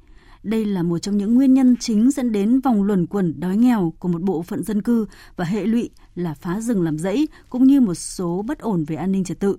[0.42, 3.92] Đây là một trong những nguyên nhân chính dẫn đến vòng luẩn quẩn đói nghèo
[3.98, 7.66] của một bộ phận dân cư và hệ lụy là phá rừng làm rẫy cũng
[7.66, 9.58] như một số bất ổn về an ninh trật tự.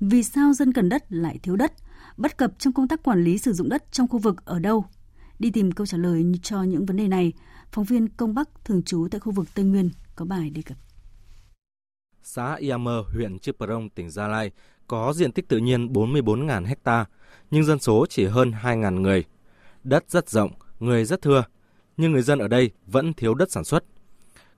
[0.00, 1.72] Vì sao dân cần đất lại thiếu đất?
[2.16, 4.84] Bất cập trong công tác quản lý sử dụng đất trong khu vực ở đâu?
[5.38, 7.32] Đi tìm câu trả lời cho những vấn đề này,
[7.72, 10.76] phóng viên Công Bắc thường trú tại khu vực Tây Nguyên có bài đề cập.
[12.22, 14.50] Xã Iammer, huyện Chư Prong, tỉnh Gia Lai
[14.86, 17.04] có diện tích tự nhiên 44.000 ha,
[17.50, 19.24] nhưng dân số chỉ hơn 2.000 người.
[19.84, 21.44] Đất rất rộng, người rất thưa,
[21.96, 23.84] nhưng người dân ở đây vẫn thiếu đất sản xuất.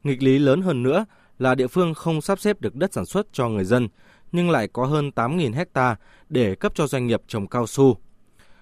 [0.03, 1.05] Nghịch lý lớn hơn nữa
[1.41, 3.89] là địa phương không sắp xếp được đất sản xuất cho người dân,
[4.33, 5.97] nhưng lại có hơn 8.000 hecta
[6.29, 7.97] để cấp cho doanh nghiệp trồng cao su.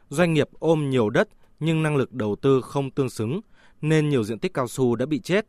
[0.08, 1.28] Doanh nghiệp ôm nhiều đất
[1.60, 3.40] nhưng năng lực đầu tư không tương xứng,
[3.80, 5.46] nên nhiều diện tích cao su đã bị chết.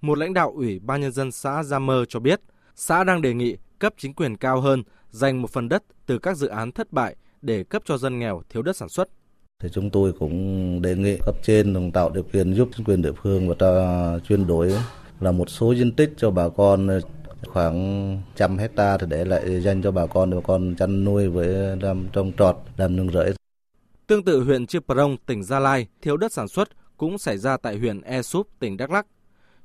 [0.00, 2.40] Một lãnh đạo Ủy ban Nhân dân xã Gia Mơ cho biết,
[2.74, 6.36] xã đang đề nghị cấp chính quyền cao hơn dành một phần đất từ các
[6.36, 9.08] dự án thất bại để cấp cho dân nghèo thiếu đất sản xuất.
[9.62, 13.02] Thì chúng tôi cũng đề nghị cấp trên đồng tạo điều kiện giúp chính quyền
[13.02, 14.72] địa phương và ta chuyên đổi
[15.20, 17.00] là một số diện tích cho bà con ờ,
[17.46, 21.28] khoảng trăm hecta thì để lại dành cho bà con để bà con chăn nuôi
[21.28, 23.34] với làm trồng trọt làm nương rẫy
[24.06, 27.56] Tương tự huyện Chư Prong, tỉnh Gia Lai, thiếu đất sản xuất cũng xảy ra
[27.56, 29.06] tại huyện E Súp, tỉnh Đắk Lắk.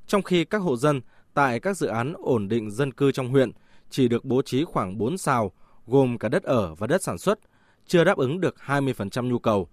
[0.06, 1.00] Trong khi các hộ dân
[1.34, 3.50] tại các dự án ổn định dân cư trong huyện
[3.90, 5.52] chỉ được bố trí khoảng 4 xào,
[5.86, 7.38] gồm cả đất ở và đất sản xuất,
[7.86, 9.68] chưa đáp ứng được 20% nhu cầu,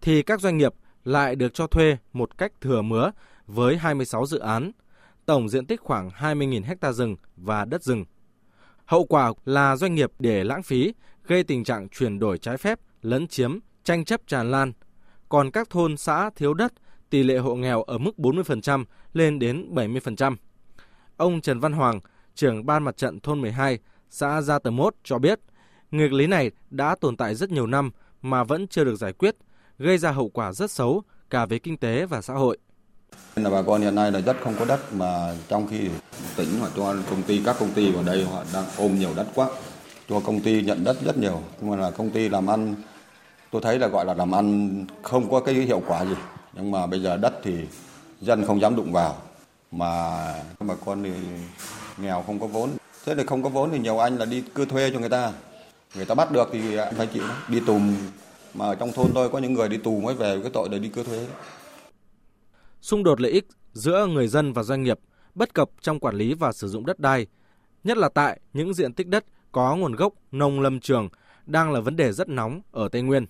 [0.00, 0.74] thì các doanh nghiệp
[1.04, 3.10] lại được cho thuê một cách thừa mứa
[3.46, 4.72] với 26 dự án,
[5.28, 8.04] tổng diện tích khoảng 20.000 ha rừng và đất rừng.
[8.84, 12.78] Hậu quả là doanh nghiệp để lãng phí, gây tình trạng chuyển đổi trái phép,
[13.02, 14.72] lấn chiếm, tranh chấp tràn lan.
[15.28, 16.72] Còn các thôn xã thiếu đất,
[17.10, 20.36] tỷ lệ hộ nghèo ở mức 40% lên đến 70%.
[21.16, 22.00] Ông Trần Văn Hoàng,
[22.34, 23.78] trưởng ban mặt trận thôn 12,
[24.10, 25.40] xã Gia Tờ Mốt cho biết,
[25.90, 27.90] nghịch lý này đã tồn tại rất nhiều năm
[28.22, 29.36] mà vẫn chưa được giải quyết,
[29.78, 32.58] gây ra hậu quả rất xấu cả về kinh tế và xã hội
[33.36, 35.78] nên Là bà con hiện nay là rất không có đất mà trong khi
[36.36, 39.26] tỉnh họ cho công ty, các công ty vào đây họ đang ôm nhiều đất
[39.34, 39.48] quá.
[40.08, 41.40] Cho công ty nhận đất rất nhiều.
[41.60, 42.74] Nhưng mà là công ty làm ăn,
[43.50, 46.14] tôi thấy là gọi là làm ăn không có cái hiệu quả gì.
[46.52, 47.54] Nhưng mà bây giờ đất thì
[48.20, 49.16] dân không dám đụng vào.
[49.72, 50.16] Mà
[50.60, 51.10] bà con thì
[51.98, 52.70] nghèo không có vốn.
[53.06, 55.32] Thế thì không có vốn thì nhiều anh là đi cưa thuê cho người ta.
[55.94, 56.60] Người ta bắt được thì
[56.96, 57.78] phải chịu đi tù.
[58.54, 60.78] Mà ở trong thôn tôi có những người đi tù mới về cái tội để
[60.78, 61.26] đi cưa thuê
[62.80, 64.98] xung đột lợi ích giữa người dân và doanh nghiệp
[65.34, 67.26] bất cập trong quản lý và sử dụng đất đai
[67.84, 71.08] nhất là tại những diện tích đất có nguồn gốc nông lâm trường
[71.46, 73.26] đang là vấn đề rất nóng ở Tây Nguyên.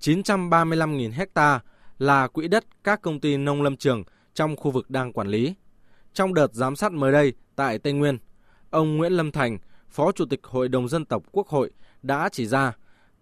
[0.00, 1.60] 935.000 hecta
[1.98, 5.54] là quỹ đất các công ty nông lâm trường trong khu vực đang quản lý.
[6.12, 8.18] Trong đợt giám sát mới đây tại Tây Nguyên,
[8.70, 11.70] ông Nguyễn Lâm Thành, Phó Chủ tịch Hội đồng Dân tộc Quốc hội
[12.02, 12.72] đã chỉ ra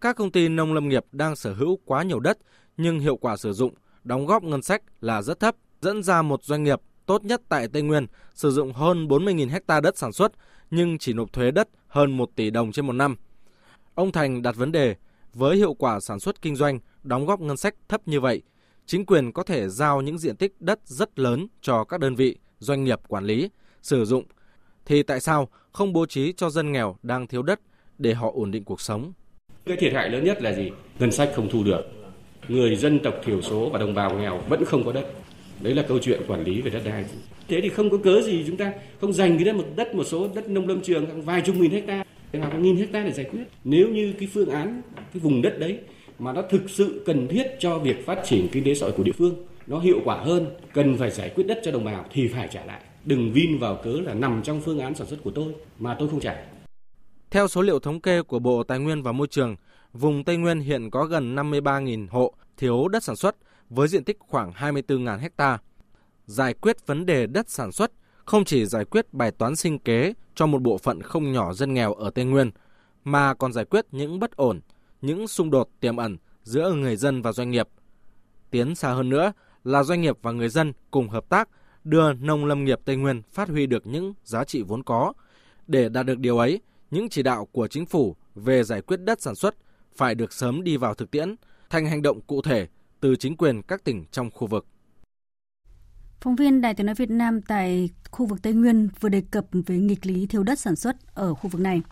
[0.00, 2.38] các công ty nông lâm nghiệp đang sở hữu quá nhiều đất
[2.76, 6.44] nhưng hiệu quả sử dụng, đóng góp ngân sách là rất thấp, dẫn ra một
[6.44, 10.32] doanh nghiệp tốt nhất tại Tây Nguyên sử dụng hơn 40.000 hecta đất sản xuất
[10.70, 13.16] nhưng chỉ nộp thuế đất hơn 1 tỷ đồng trên một năm.
[13.94, 14.96] Ông Thành đặt vấn đề
[15.34, 18.42] với hiệu quả sản xuất kinh doanh đóng góp ngân sách thấp như vậy,
[18.86, 22.36] chính quyền có thể giao những diện tích đất rất lớn cho các đơn vị,
[22.58, 23.50] doanh nghiệp quản lý,
[23.82, 24.24] sử dụng,
[24.86, 27.60] thì tại sao không bố trí cho dân nghèo đang thiếu đất
[27.98, 29.12] để họ ổn định cuộc sống?
[29.64, 30.70] Cái thiệt hại lớn nhất là gì?
[30.98, 32.01] Ngân sách không thu được.
[32.48, 35.06] Người dân tộc thiểu số và đồng bào nghèo vẫn không có đất.
[35.60, 37.04] Đấy là câu chuyện quản lý về đất đai.
[37.48, 40.04] Thế thì không có cớ gì chúng ta không dành cái đất một đất một
[40.04, 43.42] số đất nông lâm trường vài chục nghìn hecta hoặc nghìn hecta để giải quyết.
[43.64, 45.78] Nếu như cái phương án, cái vùng đất đấy
[46.18, 49.02] mà nó thực sự cần thiết cho việc phát triển kinh tế xã hội của
[49.02, 49.34] địa phương,
[49.66, 52.64] nó hiệu quả hơn, cần phải giải quyết đất cho đồng bào thì phải trả
[52.64, 55.94] lại đừng vin vào cớ là nằm trong phương án sản xuất của tôi mà
[55.94, 56.36] tôi không trả
[57.32, 59.56] theo số liệu thống kê của Bộ Tài nguyên và Môi trường,
[59.92, 63.36] vùng Tây Nguyên hiện có gần 53.000 hộ thiếu đất sản xuất
[63.70, 65.58] với diện tích khoảng 24.000 ha.
[66.26, 67.92] Giải quyết vấn đề đất sản xuất
[68.24, 71.74] không chỉ giải quyết bài toán sinh kế cho một bộ phận không nhỏ dân
[71.74, 72.50] nghèo ở Tây Nguyên,
[73.04, 74.60] mà còn giải quyết những bất ổn,
[75.00, 77.68] những xung đột tiềm ẩn giữa người dân và doanh nghiệp.
[78.50, 79.32] Tiến xa hơn nữa
[79.64, 81.48] là doanh nghiệp và người dân cùng hợp tác
[81.84, 85.12] đưa nông lâm nghiệp Tây Nguyên phát huy được những giá trị vốn có.
[85.66, 86.60] Để đạt được điều ấy,
[86.92, 89.54] những chỉ đạo của chính phủ về giải quyết đất sản xuất
[89.96, 91.34] phải được sớm đi vào thực tiễn,
[91.70, 92.66] thành hành động cụ thể
[93.00, 94.66] từ chính quyền các tỉnh trong khu vực.
[96.20, 99.46] Phóng viên Đài tiếng nói Việt Nam tại khu vực Tây Nguyên vừa đề cập
[99.66, 101.82] về nghịch lý thiếu đất sản xuất ở khu vực này.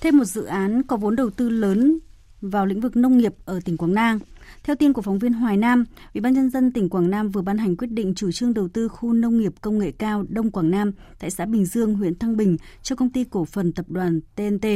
[0.00, 1.98] Thêm một dự án có vốn đầu tư lớn
[2.40, 4.18] vào lĩnh vực nông nghiệp ở tỉnh Quảng Nam.
[4.68, 7.42] Theo tin của phóng viên Hoài Nam, Ủy ban nhân dân tỉnh Quảng Nam vừa
[7.42, 10.50] ban hành quyết định chủ trương đầu tư khu nông nghiệp công nghệ cao Đông
[10.50, 13.86] Quảng Nam tại xã Bình Dương, huyện Thăng Bình cho công ty cổ phần tập
[13.88, 14.66] đoàn TNT.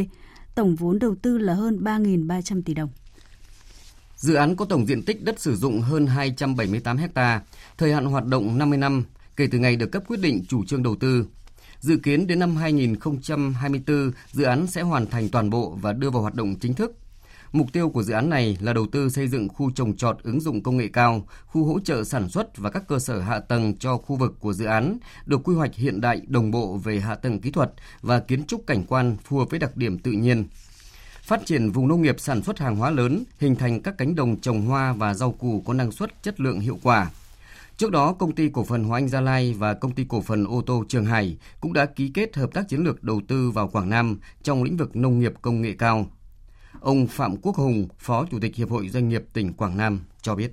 [0.55, 2.89] Tổng vốn đầu tư là hơn 3.300 tỷ đồng.
[4.17, 7.43] Dự án có tổng diện tích đất sử dụng hơn 278 ha,
[7.79, 9.05] thời hạn hoạt động 50 năm
[9.37, 11.27] kể từ ngày được cấp quyết định chủ trương đầu tư.
[11.81, 16.23] Dự kiến đến năm 2024, dự án sẽ hoàn thành toàn bộ và đưa vào
[16.23, 17.02] hoạt động chính thức.
[17.53, 20.41] Mục tiêu của dự án này là đầu tư xây dựng khu trồng trọt ứng
[20.41, 23.77] dụng công nghệ cao, khu hỗ trợ sản xuất và các cơ sở hạ tầng
[23.79, 27.15] cho khu vực của dự án, được quy hoạch hiện đại đồng bộ về hạ
[27.15, 30.45] tầng kỹ thuật và kiến trúc cảnh quan phù hợp với đặc điểm tự nhiên.
[31.23, 34.41] Phát triển vùng nông nghiệp sản xuất hàng hóa lớn, hình thành các cánh đồng
[34.41, 37.11] trồng hoa và rau củ có năng suất chất lượng hiệu quả.
[37.77, 40.45] Trước đó, công ty cổ phần Hoa Anh Gia Lai và công ty cổ phần
[40.45, 43.69] ô tô Trường Hải cũng đã ký kết hợp tác chiến lược đầu tư vào
[43.69, 46.07] Quảng Nam trong lĩnh vực nông nghiệp công nghệ cao.
[46.81, 50.35] Ông Phạm Quốc Hùng, Phó Chủ tịch Hiệp hội Doanh nghiệp tỉnh Quảng Nam cho
[50.35, 50.53] biết.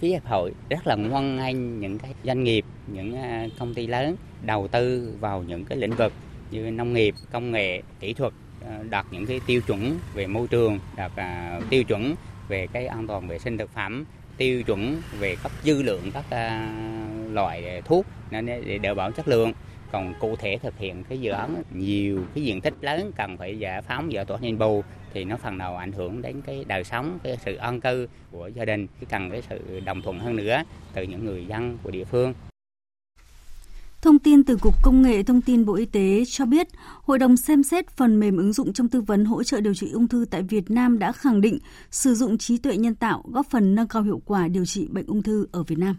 [0.00, 3.86] Phía hiệp hội rất là ngoan nghênh những cái doanh nghiệp, những à, công ty
[3.86, 6.12] lớn đầu tư vào những cái lĩnh vực
[6.50, 8.32] như nông nghiệp, công nghệ, kỹ thuật
[8.66, 12.14] à, đạt những cái tiêu chuẩn về môi trường, đạt à, tiêu chuẩn
[12.48, 14.04] về cái an toàn vệ sinh thực phẩm,
[14.36, 16.24] tiêu chuẩn về cấp dư lượng các
[17.32, 19.52] loại thuốc để đảm bảo chất lượng
[19.92, 23.58] còn cụ thể thực hiện cái dự án nhiều cái diện tích lớn cần phải
[23.58, 24.82] giải phóng giải tỏa đền bù
[25.14, 28.50] thì nó phần nào ảnh hưởng đến cái đời sống cái sự an cư của
[28.54, 30.62] gia đình cần cái sự đồng thuận hơn nữa
[30.94, 32.34] từ những người dân của địa phương
[34.02, 36.68] Thông tin từ Cục Công nghệ Thông tin Bộ Y tế cho biết,
[37.02, 39.90] Hội đồng xem xét phần mềm ứng dụng trong tư vấn hỗ trợ điều trị
[39.92, 41.58] ung thư tại Việt Nam đã khẳng định
[41.90, 45.06] sử dụng trí tuệ nhân tạo góp phần nâng cao hiệu quả điều trị bệnh
[45.06, 45.96] ung thư ở Việt Nam.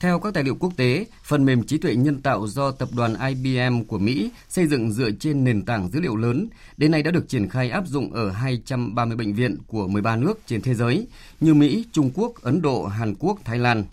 [0.00, 3.14] Theo các tài liệu quốc tế, phần mềm trí tuệ nhân tạo do tập đoàn
[3.28, 7.10] IBM của Mỹ xây dựng dựa trên nền tảng dữ liệu lớn, đến nay đã
[7.10, 11.06] được triển khai áp dụng ở 230 bệnh viện của 13 nước trên thế giới
[11.40, 13.84] như Mỹ, Trung Quốc, Ấn Độ, Hàn Quốc, Thái Lan.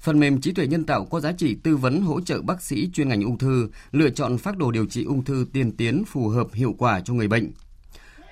[0.00, 2.90] Phần mềm trí tuệ nhân tạo có giá trị tư vấn hỗ trợ bác sĩ
[2.94, 6.28] chuyên ngành ung thư lựa chọn phác đồ điều trị ung thư tiên tiến phù
[6.28, 7.50] hợp hiệu quả cho người bệnh.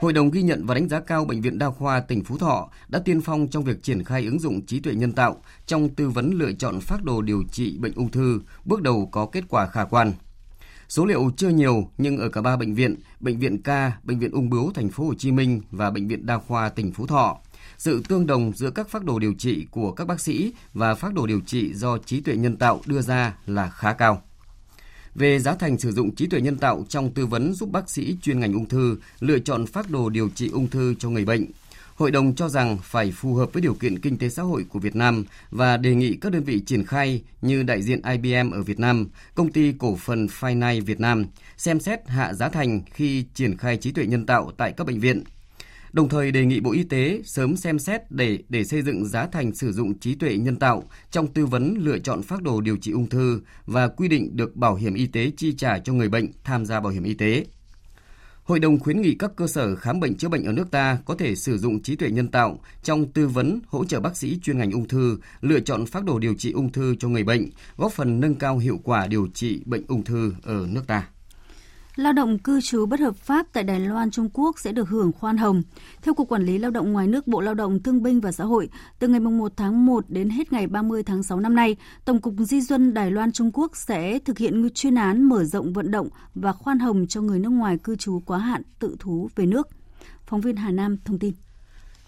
[0.00, 2.68] Hội đồng ghi nhận và đánh giá cao Bệnh viện Đa khoa tỉnh Phú Thọ
[2.88, 6.10] đã tiên phong trong việc triển khai ứng dụng trí tuệ nhân tạo trong tư
[6.10, 9.66] vấn lựa chọn phác đồ điều trị bệnh ung thư, bước đầu có kết quả
[9.66, 10.12] khả quan.
[10.88, 13.68] Số liệu chưa nhiều nhưng ở cả ba bệnh viện, bệnh viện K,
[14.04, 16.92] bệnh viện Ung bướu thành phố Hồ Chí Minh và bệnh viện Đa khoa tỉnh
[16.92, 17.38] Phú Thọ,
[17.78, 21.14] sự tương đồng giữa các phác đồ điều trị của các bác sĩ và phác
[21.14, 24.22] đồ điều trị do trí tuệ nhân tạo đưa ra là khá cao
[25.14, 28.16] về giá thành sử dụng trí tuệ nhân tạo trong tư vấn giúp bác sĩ
[28.22, 31.46] chuyên ngành ung thư lựa chọn phác đồ điều trị ung thư cho người bệnh.
[31.94, 34.78] Hội đồng cho rằng phải phù hợp với điều kiện kinh tế xã hội của
[34.78, 38.62] Việt Nam và đề nghị các đơn vị triển khai như đại diện IBM ở
[38.62, 43.24] Việt Nam, công ty cổ phần Finite Việt Nam xem xét hạ giá thành khi
[43.34, 45.22] triển khai trí tuệ nhân tạo tại các bệnh viện
[45.94, 49.26] đồng thời đề nghị Bộ Y tế sớm xem xét để để xây dựng giá
[49.26, 52.76] thành sử dụng trí tuệ nhân tạo trong tư vấn lựa chọn phác đồ điều
[52.76, 56.08] trị ung thư và quy định được bảo hiểm y tế chi trả cho người
[56.08, 57.46] bệnh tham gia bảo hiểm y tế.
[58.42, 61.14] Hội đồng khuyến nghị các cơ sở khám bệnh chữa bệnh ở nước ta có
[61.14, 64.58] thể sử dụng trí tuệ nhân tạo trong tư vấn hỗ trợ bác sĩ chuyên
[64.58, 67.92] ngành ung thư lựa chọn phác đồ điều trị ung thư cho người bệnh, góp
[67.92, 71.08] phần nâng cao hiệu quả điều trị bệnh ung thư ở nước ta
[71.96, 75.12] lao động cư trú bất hợp pháp tại Đài Loan, Trung Quốc sẽ được hưởng
[75.12, 75.62] khoan hồng.
[76.02, 78.44] Theo Cục Quản lý Lao động ngoài nước Bộ Lao động Thương binh và Xã
[78.44, 82.20] hội, từ ngày 1 tháng 1 đến hết ngày 30 tháng 6 năm nay, Tổng
[82.20, 85.90] cục Di dân Đài Loan, Trung Quốc sẽ thực hiện chuyên án mở rộng vận
[85.90, 89.46] động và khoan hồng cho người nước ngoài cư trú quá hạn tự thú về
[89.46, 89.68] nước.
[90.26, 91.32] Phóng viên Hà Nam thông tin.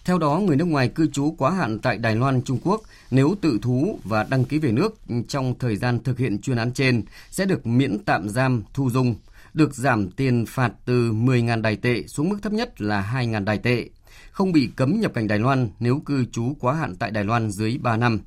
[0.05, 3.35] Theo đó, người nước ngoài cư trú quá hạn tại Đài Loan, Trung Quốc nếu
[3.41, 7.03] tự thú và đăng ký về nước trong thời gian thực hiện chuyên án trên
[7.31, 9.15] sẽ được miễn tạm giam, thu dung,
[9.57, 13.57] được giảm tiền phạt từ 10.000 đài tệ xuống mức thấp nhất là 2.000 đài
[13.57, 13.89] tệ,
[14.31, 17.51] không bị cấm nhập cảnh Đài Loan nếu cư trú quá hạn tại Đài Loan
[17.51, 18.19] dưới 3 năm,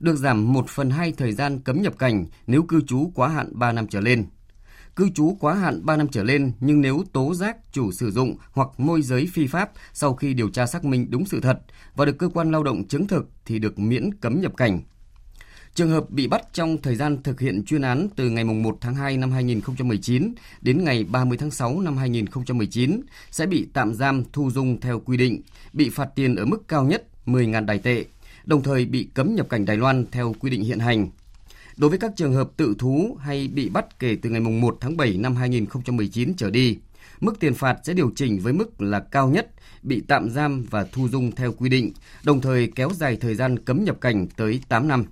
[0.00, 3.52] được giảm 1 phần 2 thời gian cấm nhập cảnh nếu cư trú quá hạn
[3.52, 4.26] 3 năm trở lên
[4.96, 8.36] cư trú quá hạn 3 năm trở lên nhưng nếu tố giác chủ sử dụng
[8.52, 11.60] hoặc môi giới phi pháp sau khi điều tra xác minh đúng sự thật
[11.94, 14.82] và được cơ quan lao động chứng thực thì được miễn cấm nhập cảnh.
[15.76, 18.94] Trường hợp bị bắt trong thời gian thực hiện chuyên án từ ngày 1 tháng
[18.94, 24.50] 2 năm 2019 đến ngày 30 tháng 6 năm 2019 sẽ bị tạm giam thu
[24.50, 25.40] dung theo quy định,
[25.72, 28.04] bị phạt tiền ở mức cao nhất 10.000 đài tệ,
[28.44, 31.08] đồng thời bị cấm nhập cảnh Đài Loan theo quy định hiện hành
[31.76, 34.96] Đối với các trường hợp tự thú hay bị bắt kể từ ngày 1 tháng
[34.96, 36.78] 7 năm 2019 trở đi,
[37.20, 39.50] mức tiền phạt sẽ điều chỉnh với mức là cao nhất,
[39.82, 41.92] bị tạm giam và thu dung theo quy định,
[42.24, 45.04] đồng thời kéo dài thời gian cấm nhập cảnh tới 8 năm.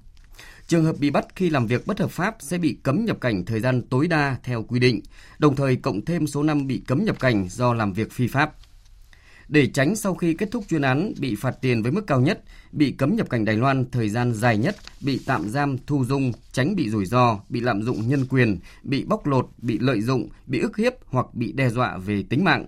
[0.66, 3.44] Trường hợp bị bắt khi làm việc bất hợp pháp sẽ bị cấm nhập cảnh
[3.44, 5.00] thời gian tối đa theo quy định,
[5.38, 8.54] đồng thời cộng thêm số năm bị cấm nhập cảnh do làm việc phi pháp
[9.48, 12.42] để tránh sau khi kết thúc chuyên án bị phạt tiền với mức cao nhất,
[12.72, 16.32] bị cấm nhập cảnh Đài Loan thời gian dài nhất, bị tạm giam thu dung,
[16.52, 20.28] tránh bị rủi ro, bị lạm dụng nhân quyền, bị bóc lột, bị lợi dụng,
[20.46, 22.66] bị ức hiếp hoặc bị đe dọa về tính mạng.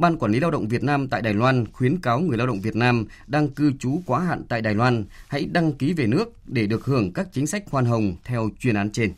[0.00, 2.60] Ban Quản lý Lao động Việt Nam tại Đài Loan khuyến cáo người lao động
[2.60, 6.32] Việt Nam đang cư trú quá hạn tại Đài Loan hãy đăng ký về nước
[6.46, 9.12] để được hưởng các chính sách khoan hồng theo chuyên án trên.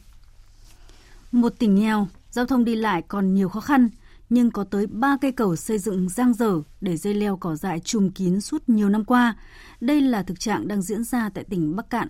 [1.32, 3.88] Một tỉnh nghèo, giao thông đi lại còn nhiều khó khăn–
[4.32, 7.80] nhưng có tới 3 cây cầu xây dựng giang dở để dây leo cỏ dại
[7.80, 9.36] trùm kín suốt nhiều năm qua.
[9.80, 12.08] Đây là thực trạng đang diễn ra tại tỉnh Bắc Cạn.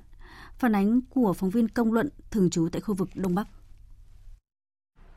[0.59, 3.47] Phản ánh của phóng viên công luận thường trú tại khu vực Đông Bắc.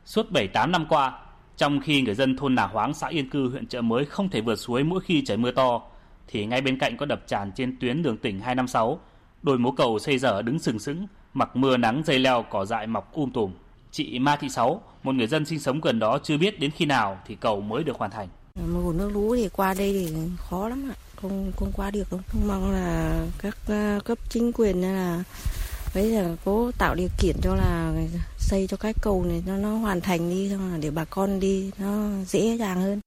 [0.04, 1.25] Suốt 7-8 năm qua,
[1.56, 4.40] trong khi người dân thôn Nà Hoáng, xã Yên Cư, huyện Chợ Mới không thể
[4.40, 5.82] vượt suối mỗi khi trời mưa to,
[6.28, 9.00] thì ngay bên cạnh có đập tràn trên tuyến đường tỉnh 256,
[9.42, 12.86] đồi mố cầu xây dở đứng sừng sững, mặc mưa nắng dây leo cỏ dại
[12.86, 13.52] mọc um tùm.
[13.90, 16.84] Chị Ma Thị Sáu, một người dân sinh sống gần đó chưa biết đến khi
[16.84, 18.28] nào thì cầu mới được hoàn thành.
[18.72, 22.20] Mùa nước lũ thì qua đây thì khó lắm ạ, không không qua được đâu.
[22.46, 25.22] Mong là các ờ, cấp chính quyền là
[25.96, 27.92] bây giờ cố tạo điều kiện cho là
[28.38, 31.40] xây cho cái cầu này nó nó hoàn thành đi xong là để bà con
[31.40, 33.00] đi nó dễ dàng hơn.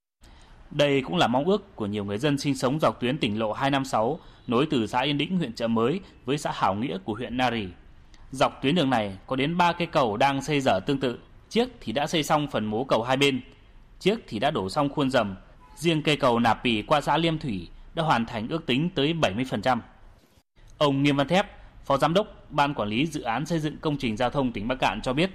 [0.72, 3.54] Đây cũng là mong ước của nhiều người dân sinh sống dọc tuyến tỉnh lộ
[3.54, 7.38] 256 nối từ xã Yên Đĩnh huyện Chợ Mới với xã Hảo Nghĩa của huyện
[7.38, 7.68] Nari.
[8.32, 11.20] Dọc tuyến đường này có đến 3 cây cầu đang xây dở tương tự.
[11.50, 13.42] Chiếc thì đã xây xong phần mố cầu hai bên,
[14.00, 15.36] chiếc thì đã đổ xong khuôn rầm.
[15.76, 19.14] Riêng cây cầu Nạp Pì qua xã Liêm Thủy đã hoàn thành ước tính tới
[19.14, 19.80] 70%.
[20.78, 21.46] Ông Nghiêm Văn Thép,
[21.86, 24.68] Phó Giám đốc Ban Quản lý Dự án Xây dựng Công trình Giao thông tỉnh
[24.68, 25.30] Bắc Cạn cho biết.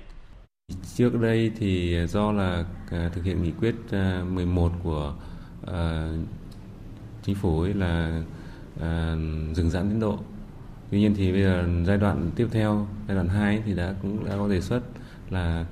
[0.96, 5.14] Trước đây thì do là à, thực hiện nghị quyết à, 11 của
[5.66, 6.08] à,
[7.22, 8.22] chính phủ ấy là
[9.54, 10.18] dừng giãn tiến độ
[10.90, 14.24] Tuy nhiên thì bây giờ giai đoạn tiếp theo, giai đoạn 2 thì đã cũng
[14.24, 14.80] đã có đề xuất
[15.30, 15.64] là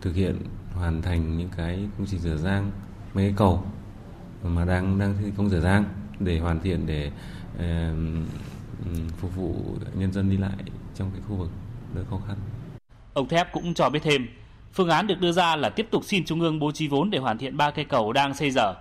[0.00, 0.36] thực hiện
[0.72, 2.70] hoàn thành những cái công trình rửa rang
[3.14, 3.64] mấy cái cầu
[4.42, 5.84] mà đang đang thi công rửa rang
[6.20, 7.10] để hoàn thiện để
[9.16, 9.54] phục vụ
[9.94, 10.64] nhân dân đi lại
[10.94, 11.50] trong cái khu vực
[11.94, 12.36] đỡ khó khăn.
[13.14, 14.26] Ông Thép cũng cho biết thêm,
[14.72, 17.18] phương án được đưa ra là tiếp tục xin Trung ương bố trí vốn để
[17.18, 18.74] hoàn thiện ba cây cầu đang xây dở.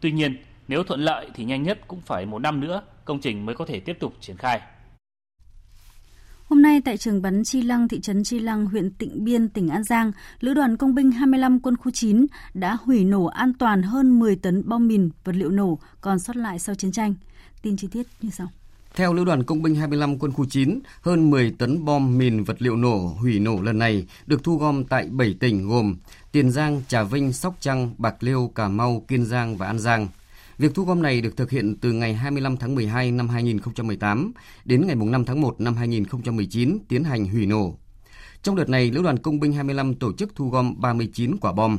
[0.00, 0.36] Tuy nhiên,
[0.68, 3.66] nếu thuận lợi thì nhanh nhất cũng phải một năm nữa công trình mới có
[3.66, 4.60] thể tiếp tục triển khai.
[6.48, 9.68] Hôm nay tại trường bắn Chi Lăng, thị trấn Chi Lăng, huyện Tịnh Biên, tỉnh
[9.68, 13.82] An Giang, Lữ đoàn Công binh 25 quân khu 9 đã hủy nổ an toàn
[13.82, 17.14] hơn 10 tấn bom mìn, vật liệu nổ còn sót lại sau chiến tranh.
[17.62, 18.48] Tin chi tiết như sau.
[18.96, 22.62] Theo Lữ đoàn Công binh 25 quân khu 9, hơn 10 tấn bom mìn vật
[22.62, 25.96] liệu nổ hủy nổ lần này được thu gom tại 7 tỉnh gồm
[26.32, 30.08] Tiền Giang, Trà Vinh, Sóc Trăng, Bạc Liêu, Cà Mau, Kiên Giang và An Giang.
[30.58, 34.32] Việc thu gom này được thực hiện từ ngày 25 tháng 12 năm 2018
[34.64, 37.78] đến ngày 5 tháng 1 năm 2019 tiến hành hủy nổ.
[38.42, 41.78] Trong đợt này, Lữ đoàn Công binh 25 tổ chức thu gom 39 quả bom.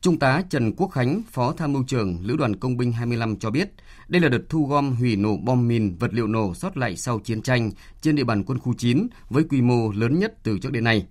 [0.00, 3.50] Trung tá Trần Quốc Khánh, Phó Tham mưu trưởng Lữ đoàn Công binh 25 cho
[3.50, 3.72] biết,
[4.08, 7.18] đây là đợt thu gom hủy nổ bom mìn, vật liệu nổ sót lại sau
[7.18, 7.70] chiến tranh
[8.00, 11.06] trên địa bàn quân khu 9 với quy mô lớn nhất từ trước đến nay.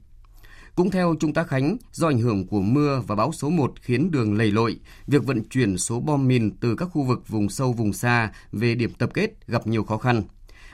[0.75, 4.11] Cũng theo Trung tá Khánh, do ảnh hưởng của mưa và bão số 1 khiến
[4.11, 7.73] đường lầy lội, việc vận chuyển số bom mìn từ các khu vực vùng sâu
[7.73, 10.23] vùng xa về điểm tập kết gặp nhiều khó khăn.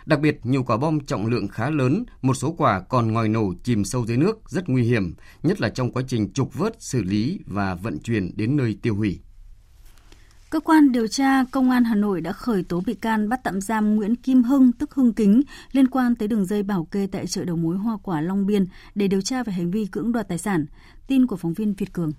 [0.05, 3.53] Đặc biệt, nhiều quả bom trọng lượng khá lớn, một số quả còn ngòi nổ
[3.63, 7.03] chìm sâu dưới nước rất nguy hiểm, nhất là trong quá trình trục vớt, xử
[7.03, 9.19] lý và vận chuyển đến nơi tiêu hủy.
[10.49, 13.61] Cơ quan điều tra Công an Hà Nội đã khởi tố bị can bắt tạm
[13.61, 15.41] giam Nguyễn Kim Hưng, tức Hưng Kính,
[15.71, 18.65] liên quan tới đường dây bảo kê tại chợ đầu mối Hoa Quả Long Biên
[18.95, 20.65] để điều tra về hành vi cưỡng đoạt tài sản.
[21.07, 22.11] Tin của phóng viên Việt Cường.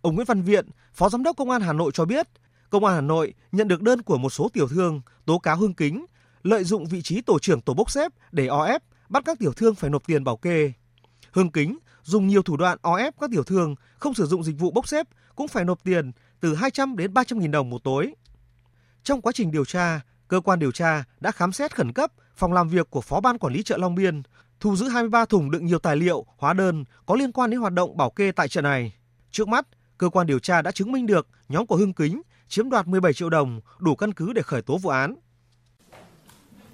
[0.00, 2.28] Ông Nguyễn Văn Viện, Phó Giám đốc Công an Hà Nội cho biết,
[2.70, 5.74] Công an Hà Nội nhận được đơn của một số tiểu thương tố cáo Hưng
[5.74, 6.06] Kính
[6.42, 9.52] lợi dụng vị trí tổ trưởng tổ bốc xếp để o ép bắt các tiểu
[9.52, 10.72] thương phải nộp tiền bảo kê.
[11.30, 11.78] Hưng Kính
[12.08, 14.88] dùng nhiều thủ đoạn o ép các tiểu thương không sử dụng dịch vụ bốc
[14.88, 18.14] xếp cũng phải nộp tiền từ 200 đến 300 nghìn đồng một tối.
[19.02, 22.52] Trong quá trình điều tra, cơ quan điều tra đã khám xét khẩn cấp phòng
[22.52, 24.22] làm việc của Phó Ban Quản lý chợ Long Biên,
[24.60, 27.72] thu giữ 23 thùng đựng nhiều tài liệu, hóa đơn có liên quan đến hoạt
[27.72, 28.94] động bảo kê tại chợ này.
[29.30, 29.66] Trước mắt,
[29.98, 33.12] cơ quan điều tra đã chứng minh được nhóm của Hưng Kính chiếm đoạt 17
[33.12, 35.14] triệu đồng, đủ căn cứ để khởi tố vụ án.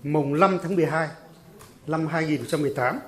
[0.03, 1.09] Mùng 5 tháng 12
[1.87, 2.99] năm 2018,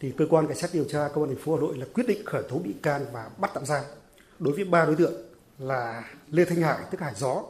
[0.00, 2.04] thì cơ quan cảnh sát điều tra công an thành phố Hà Nội là quyết
[2.08, 3.84] định khởi tố bị can và bắt tạm giam
[4.38, 5.12] đối với ba đối tượng
[5.58, 7.42] là Lê Thanh Hải tức Hải Gió,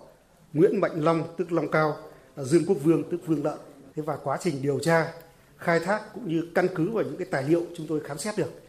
[0.53, 1.97] Nguyễn Mạnh Long tức Long Cao,
[2.37, 3.59] Dương Quốc Vương tức Vương Lợn.
[3.97, 5.13] Thế và quá trình điều tra,
[5.57, 8.37] khai thác cũng như căn cứ vào những cái tài liệu chúng tôi khám xét
[8.37, 8.61] được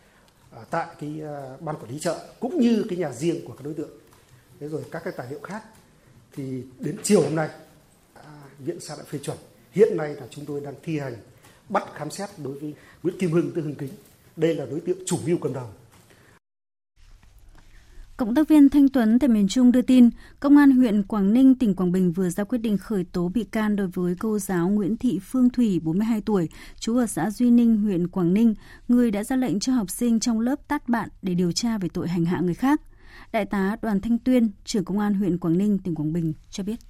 [0.51, 3.63] à, tại cái à, ban quản lý chợ cũng như cái nhà riêng của các
[3.63, 3.89] đối tượng.
[4.59, 5.63] Thế rồi các cái tài liệu khác
[6.35, 7.49] thì đến chiều hôm nay
[8.13, 8.23] à,
[8.59, 9.37] viện xã đã phê chuẩn.
[9.71, 11.15] Hiện nay là chúng tôi đang thi hành
[11.69, 13.89] bắt khám xét đối với Nguyễn Kim Hưng tức Hưng Kính.
[14.35, 15.67] Đây là đối tượng chủ mưu cầm đầu.
[18.19, 20.09] Cộng tác viên Thanh Tuấn tại miền Trung đưa tin,
[20.39, 23.43] Công an huyện Quảng Ninh, tỉnh Quảng Bình vừa ra quyết định khởi tố bị
[23.43, 26.49] can đối với cô giáo Nguyễn Thị Phương Thủy, 42 tuổi,
[26.79, 28.53] trú ở xã Duy Ninh, huyện Quảng Ninh,
[28.87, 31.89] người đã ra lệnh cho học sinh trong lớp tát bạn để điều tra về
[31.93, 32.81] tội hành hạ người khác.
[33.31, 36.63] Đại tá Đoàn Thanh Tuyên, trưởng Công an huyện Quảng Ninh, tỉnh Quảng Bình cho
[36.63, 36.88] biết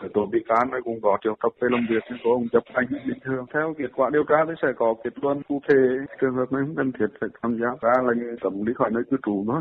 [0.00, 2.48] khởi tố bị can này cũng có triệu tập về làm việc nhưng có ông
[2.52, 5.60] chấp hành bình thường theo kết quả điều tra thì sẽ có kết luận cụ
[5.68, 5.78] thể
[6.20, 9.02] trường hợp này không cần thiết phải tham gia ra là cấm đi khỏi nơi
[9.10, 9.60] cư trú nữa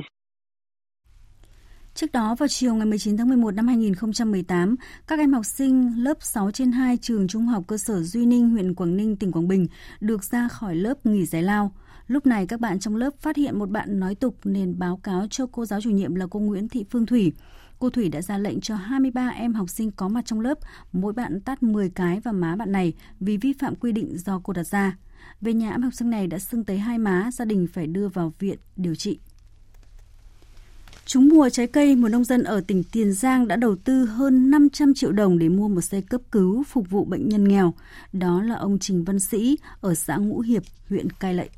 [1.96, 4.76] Trước đó vào chiều ngày 19 tháng 11 năm 2018,
[5.08, 8.50] các em học sinh lớp 6 trên 2 trường Trung học cơ sở Duy Ninh,
[8.50, 9.68] huyện Quảng Ninh, tỉnh Quảng Bình
[10.00, 11.72] được ra khỏi lớp nghỉ giải lao.
[12.08, 15.26] Lúc này các bạn trong lớp phát hiện một bạn nói tục nên báo cáo
[15.30, 17.34] cho cô giáo chủ nhiệm là cô Nguyễn Thị Phương Thủy.
[17.80, 20.60] Cô Thủy đã ra lệnh cho 23 em học sinh có mặt trong lớp,
[20.92, 24.42] mỗi bạn tát 10 cái vào má bạn này vì vi phạm quy định do
[24.44, 24.98] cô đặt ra.
[25.42, 28.08] Về nhà em học sinh này đã sưng tới hai má, gia đình phải đưa
[28.08, 29.20] vào viện điều trị.
[31.06, 34.50] Trúng mùa trái cây, một nông dân ở tỉnh Tiền Giang đã đầu tư hơn
[34.52, 37.74] 500 triệu đồng để mua một xe cấp cứu phục vụ bệnh nhân nghèo.
[38.14, 41.50] Đó là ông Trình Văn Sĩ ở xã Ngũ Hiệp, huyện Cai Lậy.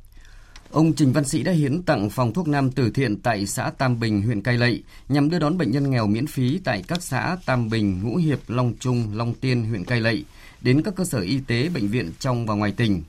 [0.71, 3.99] Ông Trình Văn Sĩ đã hiến tặng phòng thuốc nam từ thiện tại xã Tam
[3.99, 7.37] Bình, huyện Cai Lậy nhằm đưa đón bệnh nhân nghèo miễn phí tại các xã
[7.45, 10.25] Tam Bình, Ngũ Hiệp, Long Trung, Long Tiên, huyện Cai Lậy
[10.61, 13.03] đến các cơ sở y tế, bệnh viện trong và ngoài tỉnh.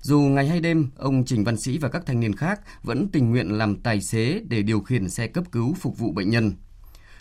[0.00, 3.30] Dù ngày hay đêm, ông Trình Văn Sĩ và các thanh niên khác vẫn tình
[3.30, 6.52] nguyện làm tài xế để điều khiển xe cấp cứu phục vụ bệnh nhân.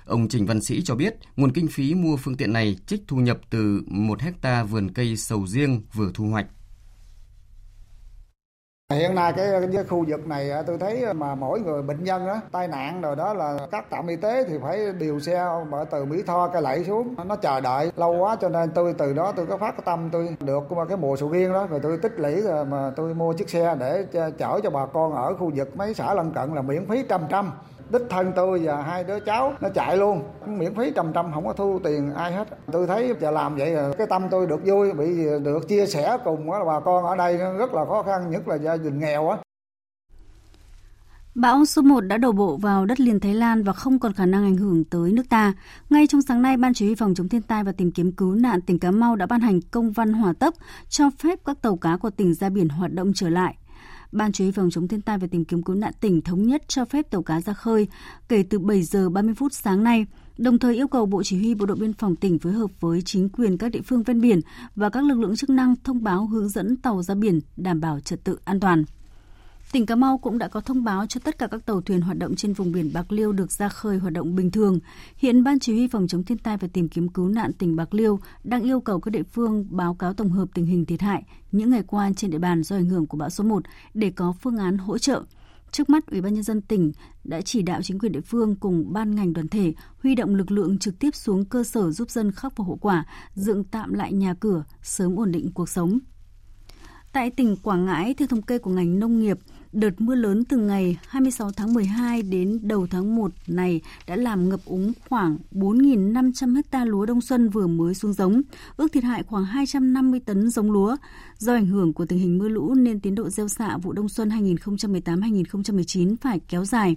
[0.06, 3.18] Ông Trình Văn Sĩ cho biết nguồn kinh phí mua phương tiện này trích thu
[3.18, 6.48] nhập từ một hecta vườn cây sầu riêng vừa thu hoạch.
[8.92, 12.04] Hiện nay cái, cái khu vực này à, tôi thấy à, mà mỗi người bệnh
[12.04, 15.46] nhân đó, tai nạn rồi đó là các trạm y tế thì phải điều xe
[15.70, 17.16] mở từ Mỹ Tho cái lẫy xuống.
[17.26, 20.10] Nó chờ đợi lâu quá cho nên tôi từ đó tôi có phát cái tâm
[20.12, 23.34] tôi được cái mùa sầu riêng đó rồi tôi tích lũy rồi mà tôi mua
[23.34, 24.06] chiếc xe để
[24.38, 27.22] chở cho bà con ở khu vực mấy xã lân cận là miễn phí trăm
[27.30, 27.52] trăm
[27.92, 31.46] đích thân tôi và hai đứa cháu nó chạy luôn miễn phí trăm trăm không
[31.46, 34.66] có thu tiền ai hết tôi thấy giờ làm vậy là cái tâm tôi được
[34.66, 35.06] vui bị
[35.44, 38.78] được chia sẻ cùng bà con ở đây rất là khó khăn nhất là gia
[38.78, 39.38] đình nghèo á
[41.36, 44.26] Bão số 1 đã đổ bộ vào đất liền Thái Lan và không còn khả
[44.26, 45.54] năng ảnh hưởng tới nước ta.
[45.90, 48.36] Ngay trong sáng nay, Ban Chỉ huy phòng chống thiên tai và tìm kiếm cứu
[48.36, 50.56] nạn tỉnh Cà Mau đã ban hành công văn hỏa tốc
[50.90, 53.56] cho phép các tàu cá của tỉnh ra biển hoạt động trở lại.
[54.12, 56.64] Ban Chỉ huy phòng chống thiên tai và tìm kiếm cứu nạn tỉnh thống nhất
[56.68, 57.88] cho phép tàu cá ra khơi
[58.30, 60.06] kể từ 7 giờ 30 phút sáng nay,
[60.38, 63.02] đồng thời yêu cầu Bộ Chỉ huy Bộ đội Biên phòng tỉnh phối hợp với
[63.02, 64.40] chính quyền các địa phương ven biển
[64.76, 68.00] và các lực lượng chức năng thông báo hướng dẫn tàu ra biển đảm bảo
[68.00, 68.84] trật tự an toàn.
[69.72, 72.18] Tỉnh Cà Mau cũng đã có thông báo cho tất cả các tàu thuyền hoạt
[72.18, 74.80] động trên vùng biển Bạc Liêu được ra khơi hoạt động bình thường.
[75.18, 77.94] Hiện Ban Chỉ huy phòng chống thiên tai và tìm kiếm cứu nạn tỉnh Bạc
[77.94, 81.24] Liêu đang yêu cầu các địa phương báo cáo tổng hợp tình hình thiệt hại
[81.52, 83.64] những ngày qua trên địa bàn do ảnh hưởng của bão số 1
[83.94, 85.24] để có phương án hỗ trợ.
[85.72, 86.92] Trước mắt, Ủy ban nhân dân tỉnh
[87.24, 90.52] đã chỉ đạo chính quyền địa phương cùng ban ngành đoàn thể huy động lực
[90.52, 94.14] lượng trực tiếp xuống cơ sở giúp dân khắc phục hậu quả, dựng tạm lại
[94.14, 96.00] nhà cửa, sớm ổn định cuộc sống.
[97.14, 99.38] Tại tỉnh Quảng Ngãi, theo thống kê của ngành nông nghiệp,
[99.72, 104.50] đợt mưa lớn từ ngày 26 tháng 12 đến đầu tháng 1 này đã làm
[104.50, 108.42] ngập úng khoảng 4.500 ha lúa đông xuân vừa mới xuống giống,
[108.78, 110.96] ước thiệt hại khoảng 250 tấn giống lúa.
[111.38, 114.10] Do ảnh hưởng của tình hình mưa lũ nên tiến độ gieo xạ vụ đông
[114.10, 116.96] xuân 2018-2019 phải kéo dài.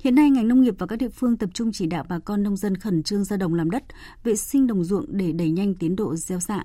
[0.00, 2.42] Hiện nay, ngành nông nghiệp và các địa phương tập trung chỉ đạo bà con
[2.42, 3.84] nông dân khẩn trương ra đồng làm đất,
[4.24, 6.64] vệ sinh đồng ruộng để đẩy nhanh tiến độ gieo xạ.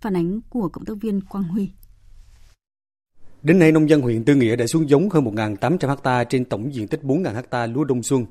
[0.00, 1.70] Phản ánh của cộng tác viên Quang Huy.
[3.42, 6.74] Đến nay, nông dân huyện Tư Nghĩa đã xuống giống hơn 1.800 ha trên tổng
[6.74, 8.26] diện tích 4.000 ha lúa đông xuân.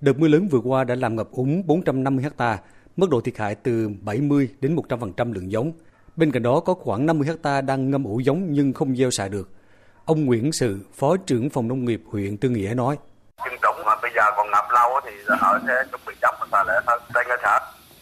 [0.00, 2.58] Đợt mưa lớn vừa qua đã làm ngập úng 450 ha,
[2.96, 5.72] mức độ thiệt hại từ 70 đến 100% lượng giống.
[6.16, 9.28] Bên cạnh đó có khoảng 50 ha đang ngâm ủ giống nhưng không gieo xạ
[9.28, 9.48] được.
[10.04, 12.96] Ông Nguyễn Sự, Phó trưởng phòng nông nghiệp huyện Tư Nghĩa nói:
[13.44, 15.10] Chừng trũng mà bây giờ còn ngập lâu thì
[15.40, 17.00] họ sẽ chuẩn bị giống và xả lẻ hơn.
[17.14, 17.58] Trên cơ sở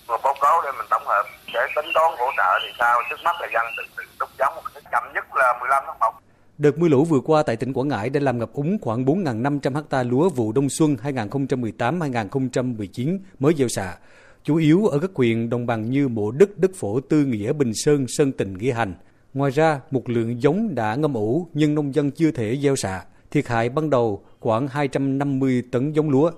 [0.09, 1.23] báo cáo để mình tổng hợp
[1.55, 4.55] để tính toán hỗ trợ thì sao trước mắt là dân tự tự đúc giống
[4.93, 6.20] chậm nhất là 15 tháng 1
[6.61, 9.83] Đợt mưa lũ vừa qua tại tỉnh Quảng Ngãi đã làm ngập úng khoảng 4.500
[9.91, 13.97] ha lúa vụ đông xuân 2018-2019 mới gieo xạ,
[14.45, 17.75] chủ yếu ở các huyện đồng bằng như Mộ Đức, Đức Phổ, Tư Nghĩa, Bình
[17.75, 18.95] Sơn, Sơn Tình, Nghĩa Hành.
[19.35, 23.05] Ngoài ra, một lượng giống đã ngâm ủ nhưng nông dân chưa thể gieo xạ.
[23.31, 26.31] Thiệt hại ban đầu khoảng 250 tấn giống lúa.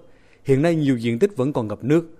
[0.45, 2.11] Hiện nay nhiều diện tích vẫn còn ngập nước.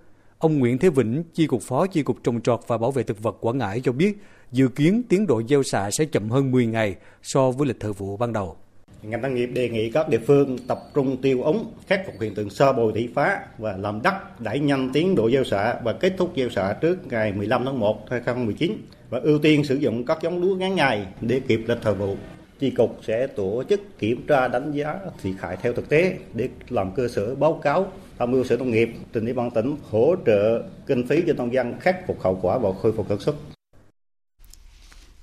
[0.43, 3.23] Ông Nguyễn Thế Vĩnh, Chi cục Phó Chi cục Trồng trọt và Bảo vệ thực
[3.23, 4.17] vật Quảng Ngãi cho biết,
[4.51, 7.93] dự kiến tiến độ gieo xạ sẽ chậm hơn 10 ngày so với lịch thời
[7.93, 8.55] vụ ban đầu.
[9.03, 12.35] Ngành nông nghiệp đề nghị các địa phương tập trung tiêu ống, khắc phục hiện
[12.35, 15.93] tượng sơ bồi thủy phá và làm đất đẩy nhanh tiến độ gieo xạ và
[15.93, 18.71] kết thúc gieo xạ trước ngày 15 tháng 1 2019
[19.09, 22.15] và ưu tiên sử dụng các giống lúa ngắn ngày để kịp lịch thời vụ.
[22.63, 26.49] Chi cục sẽ tổ chức kiểm tra đánh giá thiệt hại theo thực tế để
[26.69, 30.15] làm cơ sở báo cáo tham mưu sở nông nghiệp trình ủy ban tỉnh hỗ
[30.25, 33.35] trợ kinh phí cho nông dân khắc phục hậu quả và khôi phục sản xuất.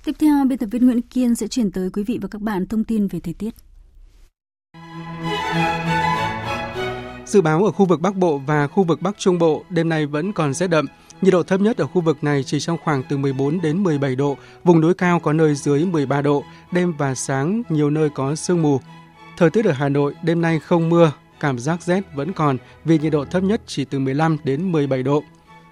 [0.05, 2.67] Tiếp theo, biên tập viên Nguyễn Kiên sẽ chuyển tới quý vị và các bạn
[2.67, 3.53] thông tin về thời tiết.
[7.25, 10.05] Dự báo ở khu vực Bắc Bộ và khu vực Bắc Trung Bộ đêm nay
[10.05, 10.85] vẫn còn rét đậm.
[11.21, 14.15] Nhiệt độ thấp nhất ở khu vực này chỉ trong khoảng từ 14 đến 17
[14.15, 18.35] độ, vùng núi cao có nơi dưới 13 độ, đêm và sáng nhiều nơi có
[18.35, 18.79] sương mù.
[19.37, 22.99] Thời tiết ở Hà Nội đêm nay không mưa, cảm giác rét vẫn còn vì
[22.99, 25.23] nhiệt độ thấp nhất chỉ từ 15 đến 17 độ.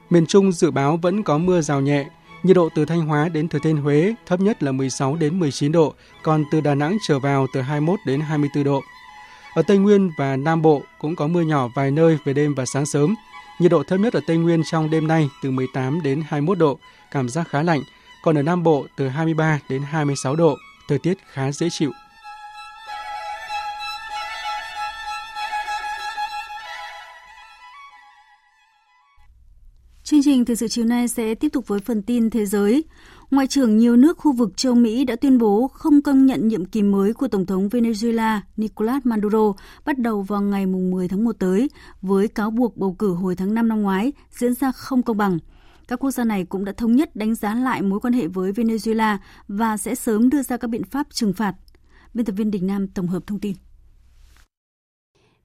[0.09, 2.05] Miền Trung dự báo vẫn có mưa rào nhẹ,
[2.43, 5.71] nhiệt độ từ Thanh Hóa đến Thừa Thiên Huế thấp nhất là 16 đến 19
[5.71, 5.93] độ,
[6.23, 8.81] còn từ Đà Nẵng trở vào từ 21 đến 24 độ.
[9.53, 12.65] Ở Tây Nguyên và Nam Bộ cũng có mưa nhỏ vài nơi về đêm và
[12.65, 13.15] sáng sớm.
[13.59, 16.79] Nhiệt độ thấp nhất ở Tây Nguyên trong đêm nay từ 18 đến 21 độ,
[17.11, 17.81] cảm giác khá lạnh,
[18.23, 20.57] còn ở Nam Bộ từ 23 đến 26 độ,
[20.87, 21.91] thời tiết khá dễ chịu.
[30.03, 32.83] Chương trình thời sự chiều nay sẽ tiếp tục với phần tin thế giới.
[33.31, 36.65] Ngoại trưởng nhiều nước khu vực châu Mỹ đã tuyên bố không công nhận nhiệm
[36.65, 39.53] kỳ mới của Tổng thống Venezuela Nicolas Maduro
[39.85, 41.69] bắt đầu vào ngày 10 tháng 1 tới,
[42.01, 45.37] với cáo buộc bầu cử hồi tháng 5 năm ngoái diễn ra không công bằng.
[45.87, 48.51] Các quốc gia này cũng đã thống nhất đánh giá lại mối quan hệ với
[48.51, 49.17] Venezuela
[49.47, 51.55] và sẽ sớm đưa ra các biện pháp trừng phạt.
[52.13, 53.55] Biên tập viên Đình Nam tổng hợp thông tin.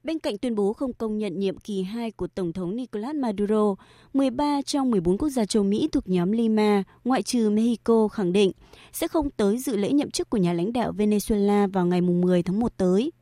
[0.05, 3.75] Bên cạnh tuyên bố không công nhận nhiệm kỳ 2 của Tổng thống Nicolas Maduro,
[4.15, 8.53] 13 trong 14 quốc gia châu Mỹ thuộc nhóm Lima, ngoại trừ Mexico, khẳng định
[8.93, 12.43] sẽ không tới dự lễ nhậm chức của nhà lãnh đạo Venezuela vào ngày 10
[12.43, 13.13] tháng 1 tới.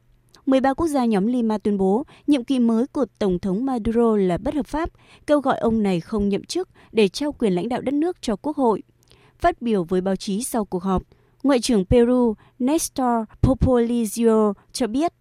[0.47, 4.39] 13 quốc gia nhóm Lima tuyên bố nhiệm kỳ mới của Tổng thống Maduro là
[4.39, 4.91] bất hợp pháp,
[5.27, 8.37] kêu gọi ông này không nhậm chức để trao quyền lãnh đạo đất nước cho
[8.37, 8.83] Quốc hội.
[9.39, 11.03] Phát biểu với báo chí sau cuộc họp,
[11.43, 15.13] Ngoại trưởng Peru Nestor Popolizio cho biết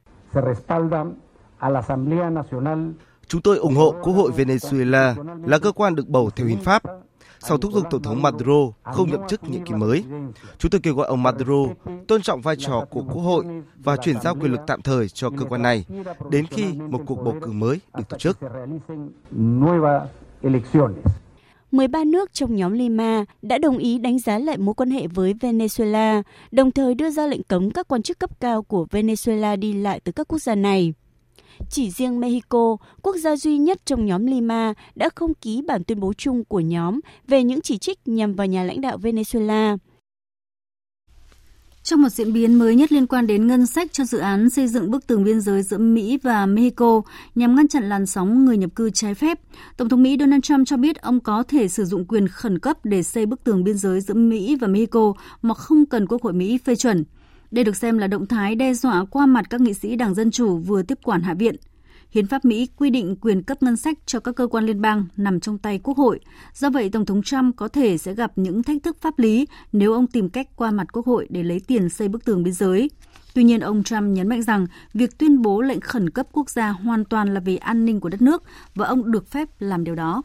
[3.28, 5.16] Chúng tôi ủng hộ Quốc hội Venezuela
[5.48, 6.84] là cơ quan được bầu theo hiến pháp.
[7.40, 10.04] Sau thúc giục Tổng thống Maduro không nhậm chức nhiệm kỳ mới,
[10.58, 11.74] chúng tôi kêu gọi ông Maduro
[12.08, 13.46] tôn trọng vai trò của Quốc hội
[13.76, 15.86] và chuyển giao quyền lực tạm thời cho cơ quan này
[16.30, 18.38] đến khi một cuộc bầu cử mới được tổ chức.
[21.72, 25.34] 13 nước trong nhóm Lima đã đồng ý đánh giá lại mối quan hệ với
[25.34, 29.74] Venezuela, đồng thời đưa ra lệnh cấm các quan chức cấp cao của Venezuela đi
[29.74, 30.94] lại từ các quốc gia này.
[31.70, 36.00] Chỉ riêng Mexico, quốc gia duy nhất trong nhóm Lima, đã không ký bản tuyên
[36.00, 39.78] bố chung của nhóm về những chỉ trích nhằm vào nhà lãnh đạo Venezuela.
[41.84, 44.68] Trong một diễn biến mới nhất liên quan đến ngân sách cho dự án xây
[44.68, 47.02] dựng bức tường biên giới giữa Mỹ và Mexico
[47.36, 49.40] nhằm ngăn chặn làn sóng người nhập cư trái phép,
[49.78, 52.78] Tổng thống Mỹ Donald Trump cho biết ông có thể sử dụng quyền khẩn cấp
[52.86, 56.34] để xây bức tường biên giới giữa Mỹ và Mexico mà không cần Quốc hội
[56.34, 57.04] Mỹ phê chuẩn.
[57.52, 60.32] Đây được xem là động thái đe dọa qua mặt các nghị sĩ Đảng Dân
[60.32, 61.56] Chủ vừa tiếp quản Hạ viện.
[62.12, 65.06] Hiến pháp Mỹ quy định quyền cấp ngân sách cho các cơ quan liên bang
[65.18, 66.20] nằm trong tay Quốc hội.
[66.54, 69.94] Do vậy, Tổng thống Trump có thể sẽ gặp những thách thức pháp lý nếu
[69.94, 72.90] ông tìm cách qua mặt Quốc hội để lấy tiền xây bức tường biên giới.
[73.34, 76.70] Tuy nhiên, ông Trump nhấn mạnh rằng việc tuyên bố lệnh khẩn cấp quốc gia
[76.70, 78.44] hoàn toàn là vì an ninh của đất nước
[78.76, 80.24] và ông được phép làm điều đó.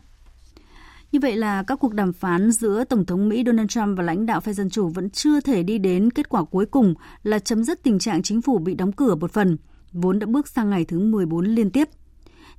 [1.16, 4.26] Như vậy là các cuộc đàm phán giữa Tổng thống Mỹ Donald Trump và lãnh
[4.26, 7.64] đạo phe Dân Chủ vẫn chưa thể đi đến kết quả cuối cùng là chấm
[7.64, 9.56] dứt tình trạng chính phủ bị đóng cửa một phần,
[9.92, 11.88] vốn đã bước sang ngày thứ 14 liên tiếp.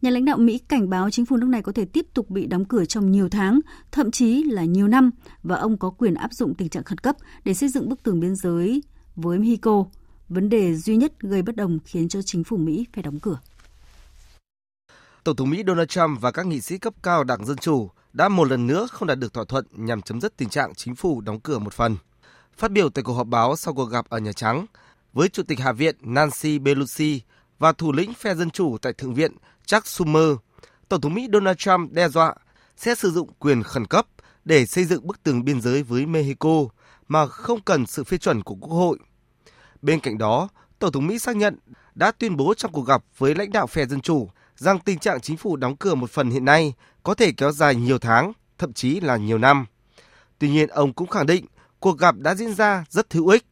[0.02, 2.46] Nhà lãnh đạo Mỹ cảnh báo chính phủ nước này có thể tiếp tục bị
[2.48, 3.60] đóng cửa trong nhiều tháng,
[3.92, 5.12] thậm chí là nhiều năm,
[5.44, 8.20] và ông có quyền áp dụng tình trạng khẩn cấp để xây dựng bức tường
[8.20, 8.84] biên giới
[9.16, 9.86] với Mexico,
[10.30, 13.40] vấn đề duy nhất gây bất đồng khiến cho chính phủ Mỹ phải đóng cửa.
[15.24, 18.30] Tổng thống Mỹ Donald Trump và các nghị sĩ cấp cao Đảng Dân Chủ đã
[18.30, 21.22] một lần nữa không đạt được thỏa thuận nhằm chấm dứt tình trạng chính phủ
[21.22, 21.98] đóng cửa một phần.
[22.58, 24.66] Phát biểu tại cuộc họp báo sau cuộc gặp ở Nhà Trắng
[25.14, 27.22] với Chủ tịch Hạ viện Nancy Pelosi
[27.60, 29.32] và thủ lĩnh phe Dân Chủ tại Thượng viện
[29.66, 30.32] Chuck Schumer,
[30.90, 32.36] Tổng thống Mỹ Donald Trump đe dọa
[32.78, 34.08] sẽ sử dụng quyền khẩn cấp
[34.46, 36.66] để xây dựng bức tường biên giới với Mexico
[37.08, 38.98] mà không cần sự phê chuẩn của Quốc hội.
[39.82, 40.50] Bên cạnh đó,
[40.80, 41.58] Tổng thống Mỹ xác nhận
[41.96, 45.22] đã tuyên bố trong cuộc gặp với lãnh đạo phe Dân Chủ rằng tình trạng
[45.22, 48.74] chính phủ đóng cửa một phần hiện nay có thể kéo dài nhiều tháng, thậm
[48.74, 49.66] chí là nhiều năm.
[50.40, 51.46] Tuy nhiên, ông cũng khẳng định
[51.80, 53.46] cuộc gặp đã diễn ra rất hữu ích.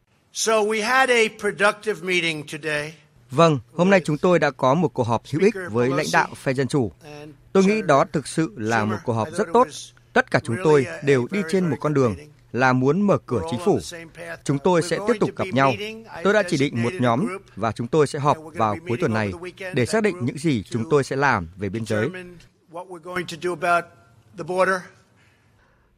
[3.30, 6.28] Vâng, hôm nay chúng tôi đã có một cuộc họp hữu ích với lãnh đạo
[6.36, 6.92] phe Dân Chủ.
[7.52, 9.68] Tôi nghĩ đó thực sự là một cuộc họp rất tốt.
[10.12, 12.16] Tất cả chúng tôi đều đi trên một con đường
[12.56, 13.78] là muốn mở cửa chính phủ.
[14.44, 15.72] Chúng tôi sẽ tiếp tục gặp nhau.
[16.24, 17.26] Tôi đã chỉ định một nhóm
[17.56, 19.32] và chúng tôi sẽ họp vào cuối tuần này
[19.74, 22.08] để xác định những gì chúng tôi sẽ làm về biên giới.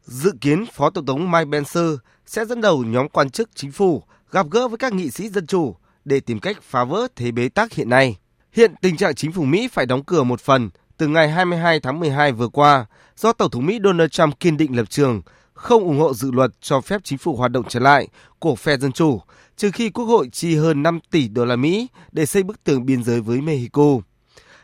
[0.05, 1.81] Dự kiến, Phó Tổng thống Mike Pence
[2.25, 5.47] sẽ dẫn đầu nhóm quan chức chính phủ gặp gỡ với các nghị sĩ dân
[5.47, 8.17] chủ để tìm cách phá vỡ thế bế tắc hiện nay.
[8.51, 11.99] Hiện tình trạng chính phủ Mỹ phải đóng cửa một phần từ ngày 22 tháng
[11.99, 12.85] 12 vừa qua
[13.17, 15.21] do Tổng thống Mỹ Donald Trump kiên định lập trường
[15.59, 18.07] không ủng hộ dự luật cho phép chính phủ hoạt động trở lại
[18.39, 19.21] của phe Dân Chủ,
[19.57, 22.85] trừ khi Quốc hội chi hơn 5 tỷ đô la Mỹ để xây bức tường
[22.85, 23.97] biên giới với Mexico.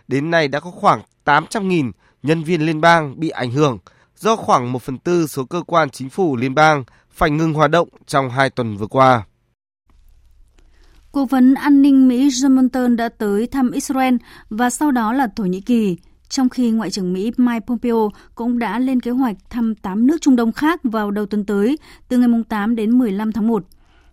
[0.08, 1.92] Đến nay đã có khoảng 800.000
[2.24, 3.78] nhân viên liên bang bị ảnh hưởng
[4.18, 7.72] do khoảng 1 phần tư số cơ quan chính phủ liên bang phải ngừng hoạt
[7.72, 9.24] động trong hai tuần vừa qua.
[11.12, 14.16] Cố vấn an ninh Mỹ John Bolton đã tới thăm Israel
[14.50, 15.98] và sau đó là Thổ Nhĩ Kỳ,
[16.36, 20.18] trong khi Ngoại trưởng Mỹ Mike Pompeo cũng đã lên kế hoạch thăm 8 nước
[20.22, 21.78] Trung Đông khác vào đầu tuần tới,
[22.08, 23.66] từ ngày 8 đến 15 tháng 1.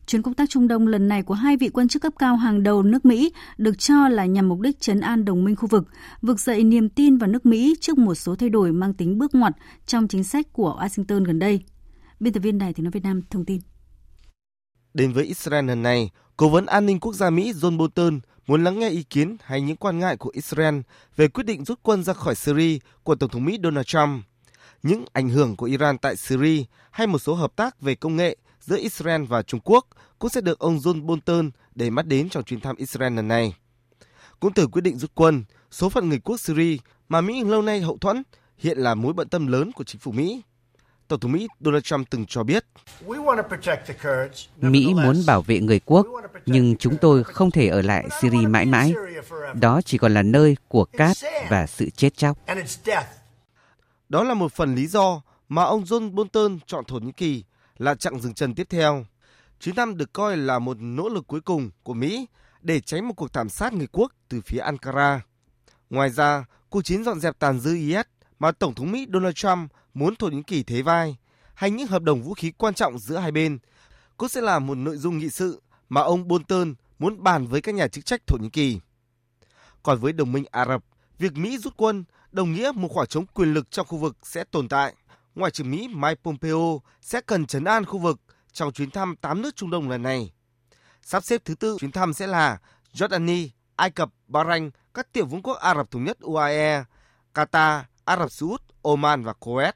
[0.06, 2.62] Chuyến công tác Trung Đông lần này của hai vị quan chức cấp cao hàng
[2.62, 5.88] đầu nước Mỹ được cho là nhằm mục đích chấn an đồng minh khu vực,
[6.22, 9.34] vực dậy niềm tin vào nước Mỹ trước một số thay đổi mang tính bước
[9.34, 9.52] ngoặt
[9.86, 11.60] trong chính sách của Washington gần đây.
[12.20, 13.60] Biên tập viên Đài tiếng nói Việt Nam thông tin.
[14.94, 18.64] Đến với Israel lần này, Cố vấn an ninh quốc gia Mỹ John Bolton muốn
[18.64, 20.80] lắng nghe ý kiến hay những quan ngại của Israel
[21.16, 24.24] về quyết định rút quân ra khỏi Syria của Tổng thống Mỹ Donald Trump,
[24.82, 28.36] những ảnh hưởng của Iran tại Syria hay một số hợp tác về công nghệ
[28.60, 29.86] giữa Israel và Trung Quốc
[30.18, 33.54] cũng sẽ được ông John Bolton để mắt đến trong chuyến thăm Israel lần này.
[34.40, 36.76] Cũng từ quyết định rút quân, số phận người quốc Syria
[37.08, 38.22] mà Mỹ lâu nay hậu thuẫn
[38.58, 40.42] hiện là mối bận tâm lớn của chính phủ Mỹ.
[41.08, 42.64] Tổng thống Mỹ Donald Trump từng cho biết.
[44.56, 46.06] Mỹ muốn bảo vệ người quốc,
[46.46, 48.94] nhưng chúng tôi không thể ở lại Syria mãi mãi.
[49.54, 51.16] Đó chỉ còn là nơi của cát
[51.50, 52.38] và sự chết chóc.
[54.08, 57.44] Đó là một phần lý do mà ông John Bolton chọn Thổ Nhĩ Kỳ
[57.78, 59.04] là chặng dừng chân tiếp theo.
[59.60, 62.26] Chuyến thăm được coi là một nỗ lực cuối cùng của Mỹ
[62.60, 65.20] để tránh một cuộc thảm sát người quốc từ phía Ankara.
[65.90, 68.06] Ngoài ra, cuộc chiến dọn dẹp tàn dư IS
[68.38, 71.16] mà Tổng thống Mỹ Donald Trump muốn Thổ Nhĩ Kỳ thế vai,
[71.54, 73.58] hay những hợp đồng vũ khí quan trọng giữa hai bên,
[74.16, 77.74] cũng sẽ là một nội dung nghị sự mà ông Bolton muốn bàn với các
[77.74, 78.80] nhà chức trách Thổ Nhĩ Kỳ.
[79.82, 80.84] Còn với đồng minh Ả Rập,
[81.18, 84.44] việc Mỹ rút quân đồng nghĩa một khoảng trống quyền lực trong khu vực sẽ
[84.44, 84.94] tồn tại.
[85.34, 88.20] Ngoại trưởng Mỹ Mike Pompeo sẽ cần chấn an khu vực
[88.52, 90.32] trong chuyến thăm 8 nước Trung Đông lần này.
[91.02, 92.58] Sắp xếp thứ tư chuyến thăm sẽ là
[92.94, 96.84] Jordani, Ai Cập, Bahrain, các tiểu vương quốc Ả Rập Thống Nhất UAE,
[97.34, 99.72] Qatar, Ả Rập Xê Út, Oman và Kuwait.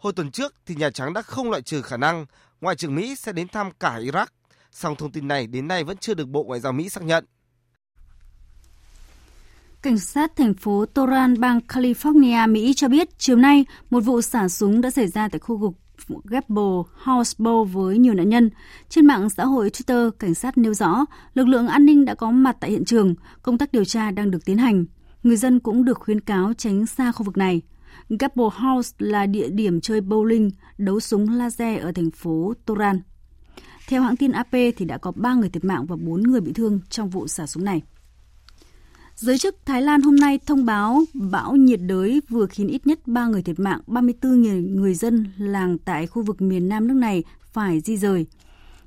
[0.00, 2.26] Hồi tuần trước thì Nhà Trắng đã không loại trừ khả năng
[2.60, 4.26] Ngoại trưởng Mỹ sẽ đến thăm cả Iraq,
[4.70, 7.24] song thông tin này đến nay vẫn chưa được Bộ Ngoại giao Mỹ xác nhận.
[9.82, 14.48] Cảnh sát thành phố Toran, bang California, Mỹ cho biết chiều nay một vụ xả
[14.48, 15.72] súng đã xảy ra tại khu vực
[16.24, 18.50] Gable Houseboat với nhiều nạn nhân.
[18.88, 22.30] Trên mạng xã hội Twitter, cảnh sát nêu rõ lực lượng an ninh đã có
[22.30, 24.84] mặt tại hiện trường, công tác điều tra đang được tiến hành.
[25.22, 27.62] Người dân cũng được khuyến cáo tránh xa khu vực này.
[28.08, 33.00] Gable House là địa điểm chơi bowling, đấu súng laser ở thành phố Toran.
[33.88, 36.52] Theo hãng tin AP thì đã có 3 người thiệt mạng và 4 người bị
[36.52, 37.82] thương trong vụ xả súng này.
[39.14, 43.00] Giới chức Thái Lan hôm nay thông báo bão nhiệt đới vừa khiến ít nhất
[43.06, 46.94] 3 người thiệt mạng, 34 người, người dân làng tại khu vực miền nam nước
[46.94, 48.26] này phải di rời.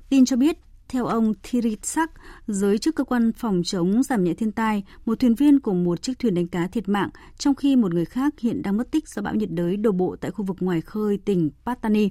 [0.08, 0.58] Tin cho biết,
[0.88, 2.10] theo ông Thiritsak,
[2.46, 6.02] giới chức cơ quan phòng chống giảm nhẹ thiên tai, một thuyền viên của một
[6.02, 9.08] chiếc thuyền đánh cá thiệt mạng, trong khi một người khác hiện đang mất tích
[9.08, 12.10] do bão nhiệt đới đổ bộ tại khu vực ngoài khơi tỉnh Pattani.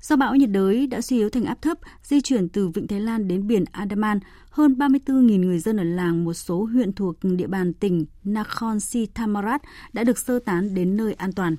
[0.00, 3.00] Do bão nhiệt đới đã suy yếu thành áp thấp, di chuyển từ Vịnh Thái
[3.00, 4.20] Lan đến biển Andaman,
[4.50, 9.06] hơn 34.000 người dân ở làng một số huyện thuộc địa bàn tỉnh Nakhon Si
[9.14, 9.62] Thammarat
[9.92, 11.56] đã được sơ tán đến nơi an toàn.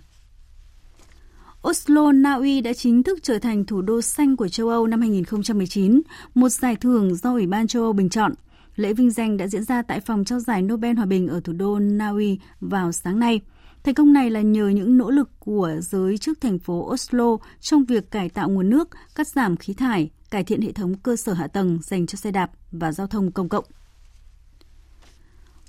[1.68, 5.02] Oslo, Na Uy đã chính thức trở thành thủ đô xanh của châu Âu năm
[5.02, 6.02] 2019,
[6.36, 8.34] một giải thưởng do Ủy ban châu Âu bình chọn.
[8.76, 11.54] Lễ vinh danh đã diễn ra tại phòng trao giải Nobel Hòa bình ở thủ
[11.54, 13.42] đô Na Uy vào sáng nay.
[13.84, 17.86] Thành công này là nhờ những nỗ lực của giới chức thành phố Oslo trong
[17.86, 21.34] việc cải tạo nguồn nước, cắt giảm khí thải, cải thiện hệ thống cơ sở
[21.34, 23.66] hạ tầng dành cho xe đạp và giao thông công cộng.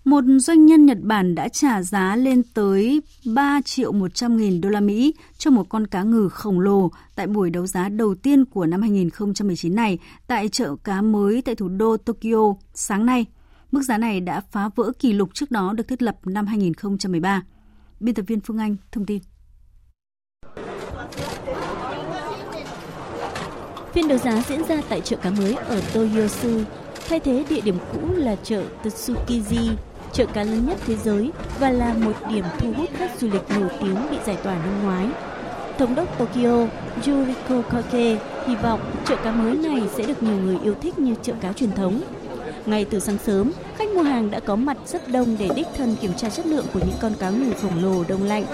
[0.05, 3.03] Một doanh nhân Nhật Bản đã trả giá lên tới
[3.35, 7.27] 3 triệu 100 nghìn đô la Mỹ cho một con cá ngừ khổng lồ tại
[7.27, 11.69] buổi đấu giá đầu tiên của năm 2019 này tại chợ cá mới tại thủ
[11.69, 13.27] đô Tokyo sáng nay.
[13.73, 17.43] Mức giá này đã phá vỡ kỷ lục trước đó được thiết lập năm 2013.
[18.01, 19.23] Biên tập viên Phương Anh thông tin.
[23.93, 26.61] Phiên đấu giá diễn ra tại chợ cá mới ở Toyosu,
[27.09, 29.75] thay thế địa điểm cũ là chợ Tsukiji,
[30.15, 33.51] chợ cá lớn nhất thế giới và là một điểm thu hút khách du lịch
[33.61, 35.07] nổi tiếng bị giải tỏa năm ngoái.
[35.79, 36.67] Thống đốc Tokyo
[37.07, 41.15] Yuriko Koike hy vọng chợ cá mới này sẽ được nhiều người yêu thích như
[41.23, 42.01] chợ cá truyền thống.
[42.67, 45.97] Ngay từ sáng sớm, khách mua hàng đã có mặt rất đông để đích thân
[46.01, 48.45] kiểm tra chất lượng của những con cá ngừ khổng lồ đông lạnh.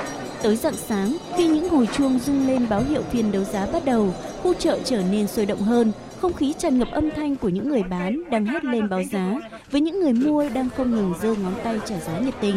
[0.42, 3.84] Tới rạng sáng, khi những hồi chuông rung lên báo hiệu phiên đấu giá bắt
[3.84, 7.48] đầu, khu chợ trở nên sôi động hơn, không khí tràn ngập âm thanh của
[7.48, 9.34] những người bán đang hét lên báo giá,
[9.70, 12.56] với những người mua đang không ngừng giơ ngón tay trả giá nhiệt tình.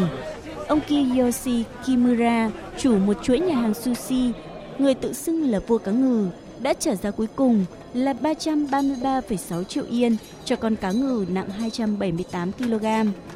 [0.67, 4.31] Ông Kiyoshi Kimura, chủ một chuỗi nhà hàng sushi,
[4.77, 6.27] người tự xưng là vua cá ngừ,
[6.61, 12.51] đã trả giá cuối cùng là 333,6 triệu yên cho con cá ngừ nặng 278
[12.51, 12.85] kg,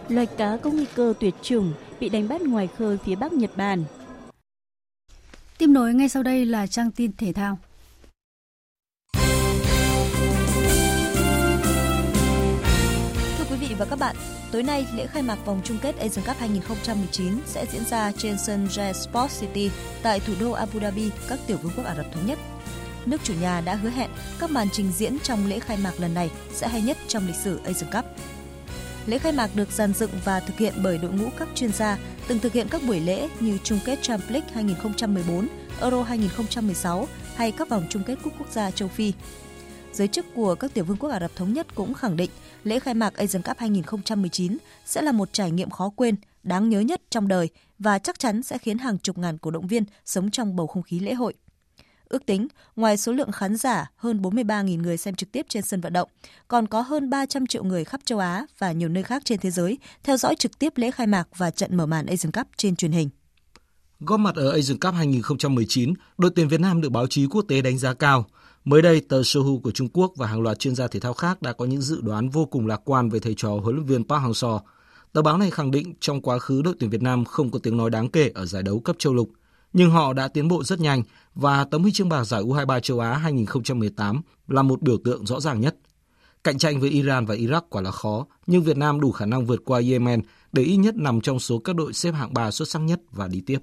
[0.10, 3.52] loài cá có nguy cơ tuyệt chủng bị đánh bắt ngoài khơi phía Bắc Nhật
[3.58, 3.84] Bản.
[5.58, 7.58] Tiếp nối ngay sau đây là trang tin thể thao.
[13.78, 14.16] Và các bạn,
[14.52, 18.38] tối nay lễ khai mạc vòng chung kết Asian Cup 2019 sẽ diễn ra trên
[18.38, 19.70] sân Jazz Sports City
[20.04, 22.40] tại thủ đô Abu Dhabi, các tiểu vương quốc Ả Rập Thống Nhất.
[23.06, 24.10] Nước chủ nhà đã hứa hẹn
[24.40, 27.36] các màn trình diễn trong lễ khai mạc lần này sẽ hay nhất trong lịch
[27.36, 28.06] sử Asian Cup.
[29.06, 31.98] Lễ khai mạc được dàn dựng và thực hiện bởi đội ngũ các chuyên gia
[32.28, 35.48] từng thực hiện các buổi lễ như chung kết Champions League 2014,
[35.82, 39.14] Euro 2016 hay các vòng chung kết cúp quốc gia châu Phi.
[39.98, 42.30] Giới chức của các tiểu vương quốc Ả Rập Thống Nhất cũng khẳng định
[42.64, 46.80] lễ khai mạc Asian Cup 2019 sẽ là một trải nghiệm khó quên, đáng nhớ
[46.80, 50.32] nhất trong đời và chắc chắn sẽ khiến hàng chục ngàn cổ động viên sống
[50.32, 51.34] trong bầu không khí lễ hội.
[52.10, 55.82] Ước tính, ngoài số lượng khán giả hơn 43.000 người xem trực tiếp trên sân
[55.82, 56.10] vận động,
[56.48, 59.52] còn có hơn 300 triệu người khắp châu Á và nhiều nơi khác trên thế
[59.52, 62.76] giới theo dõi trực tiếp lễ khai mạc và trận mở màn Asian Cup trên
[62.76, 63.10] truyền hình.
[64.00, 67.62] Góp mặt ở Asian Cup 2019, đội tuyển Việt Nam được báo chí quốc tế
[67.62, 68.26] đánh giá cao.
[68.68, 71.41] Mới đây, tờ Sohu của Trung Quốc và hàng loạt chuyên gia thể thao khác
[71.41, 74.07] đã có những dự đoán vô cùng lạc quan về thầy trò huấn luyện viên
[74.07, 74.59] Park Hang-seo.
[75.13, 77.78] Tờ báo này khẳng định trong quá khứ đội tuyển Việt Nam không có tiếng
[77.78, 79.30] nói đáng kể ở giải đấu cấp châu lục,
[79.74, 81.03] nhưng họ đã tiến bộ rất nhanh
[81.36, 85.39] và tấm huy chương bạc giải U23 châu Á 2018 là một biểu tượng rõ
[85.39, 85.76] ràng nhất.
[86.43, 89.45] Cạnh tranh với Iran và Iraq quả là khó, nhưng Việt Nam đủ khả năng
[89.45, 92.68] vượt qua Yemen để ít nhất nằm trong số các đội xếp hạng 3 xuất
[92.68, 93.59] sắc nhất và đi tiếp.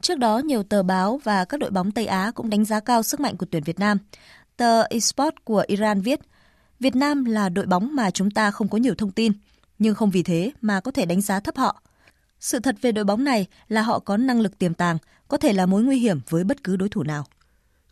[0.00, 3.02] Trước đó, nhiều tờ báo và các đội bóng Tây Á cũng đánh giá cao
[3.02, 3.98] sức mạnh của tuyển Việt Nam.
[4.56, 6.20] Tờ eSport của Iran viết,
[6.80, 9.32] Việt Nam là đội bóng mà chúng ta không có nhiều thông tin,
[9.78, 11.82] nhưng không vì thế mà có thể đánh giá thấp họ.
[12.40, 14.98] Sự thật về đội bóng này là họ có năng lực tiềm tàng,
[15.28, 17.24] có thể là mối nguy hiểm với bất cứ đối thủ nào.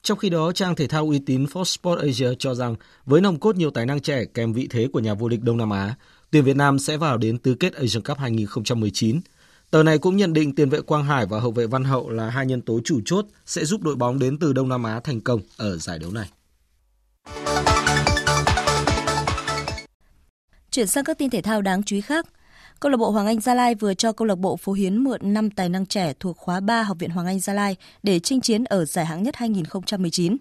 [0.02, 3.40] Trong khi đó, trang thể thao uy tín Fox Sports Asia cho rằng với nòng
[3.40, 5.94] cốt nhiều tài năng trẻ kèm vị thế của nhà vô địch Đông Nam Á,
[6.30, 9.20] tuyển Việt Nam sẽ vào đến tứ kết Asian Cup 2019.
[9.70, 12.30] Tờ này cũng nhận định tiền vệ Quang Hải và hậu vệ Văn Hậu là
[12.30, 15.20] hai nhân tố chủ chốt sẽ giúp đội bóng đến từ Đông Nam Á thành
[15.20, 16.28] công ở giải đấu này.
[20.70, 22.26] Chuyển sang các tin thể thao đáng chú ý khác.
[22.80, 25.20] Câu lạc bộ Hoàng Anh Gia Lai vừa cho câu lạc bộ Phố Hiến mượn
[25.22, 28.40] 5 tài năng trẻ thuộc khóa 3 Học viện Hoàng Anh Gia Lai để chinh
[28.40, 30.36] chiến ở giải hạng nhất 2019.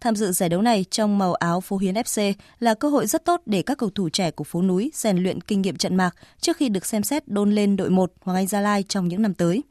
[0.00, 3.24] Tham dự giải đấu này trong màu áo Phố Hiến FC là cơ hội rất
[3.24, 6.10] tốt để các cầu thủ trẻ của phố núi rèn luyện kinh nghiệm trận mạc
[6.40, 9.22] trước khi được xem xét đôn lên đội 1 Hoàng Anh Gia Lai trong những
[9.22, 9.62] năm tới.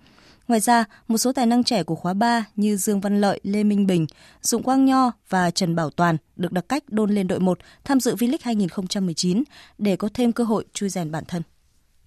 [0.48, 3.64] Ngoài ra, một số tài năng trẻ của khóa 3 như Dương Văn Lợi, Lê
[3.64, 4.06] Minh Bình,
[4.42, 8.00] Dụng Quang Nho và Trần Bảo Toàn được đặc cách đôn lên đội 1 tham
[8.00, 9.44] dự V-League 2019
[9.78, 11.42] để có thêm cơ hội chui rèn bản thân.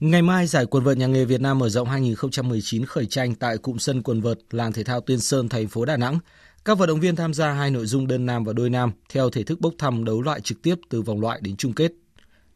[0.03, 3.59] Ngày mai, giải quần vợt nhà nghề Việt Nam mở rộng 2019 khởi tranh tại
[3.59, 6.19] cụm sân quần vợt làng thể thao Tuyên Sơn, thành phố Đà Nẵng.
[6.65, 9.31] Các vận động viên tham gia hai nội dung đơn nam và đôi nam theo
[9.31, 11.93] thể thức bốc thăm đấu loại trực tiếp từ vòng loại đến chung kết.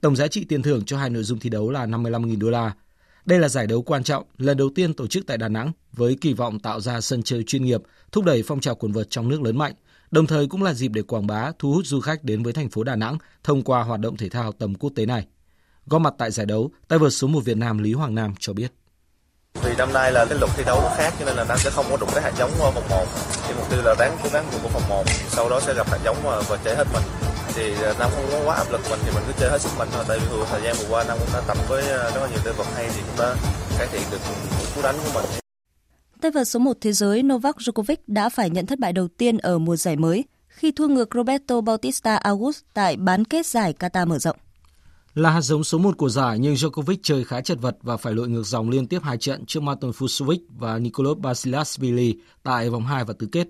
[0.00, 2.74] Tổng giá trị tiền thưởng cho hai nội dung thi đấu là 55.000 đô la.
[3.24, 6.16] Đây là giải đấu quan trọng, lần đầu tiên tổ chức tại Đà Nẵng với
[6.20, 7.82] kỳ vọng tạo ra sân chơi chuyên nghiệp,
[8.12, 9.74] thúc đẩy phong trào quần vợt trong nước lớn mạnh,
[10.10, 12.68] đồng thời cũng là dịp để quảng bá, thu hút du khách đến với thành
[12.68, 15.26] phố Đà Nẵng thông qua hoạt động thể thao tầm quốc tế này.
[15.86, 18.52] Góp mặt tại giải đấu, tay vợt số 1 Việt Nam Lý Hoàng Nam cho
[18.52, 18.72] biết.
[19.64, 21.70] Vì năm nay là cái luật thi đấu nó khác cho nên là Nam sẽ
[21.70, 23.06] không có đụng tới hạt giống vòng 1.
[23.48, 25.90] Thì mục tiêu là ráng cố gắng vượt qua vòng 1, sau đó sẽ gặp
[25.90, 27.02] hạt giống và, chơi hết mình.
[27.54, 29.70] Thì à, Nam không có quá áp lực mình thì mình cứ chơi hết sức
[29.78, 30.04] mình thôi.
[30.08, 32.40] Tại vì thời gian vừa qua Nam cũng đã tập với à, rất là nhiều
[32.44, 33.36] tay vợt hay thì cũng đã
[33.78, 34.18] cải thiện được
[34.74, 35.24] cú đánh của mình.
[36.20, 39.38] Tay vợt số 1 thế giới Novak Djokovic đã phải nhận thất bại đầu tiên
[39.38, 44.06] ở mùa giải mới khi thua ngược Roberto Bautista Agut tại bán kết giải Qatar
[44.06, 44.36] mở rộng.
[45.16, 48.14] Là hạt giống số 1 của giải nhưng Djokovic chơi khá chật vật và phải
[48.14, 52.86] lội ngược dòng liên tiếp hai trận trước Martin Fucsovic và Nicolas Basilashvili tại vòng
[52.86, 53.48] 2 và tứ kết.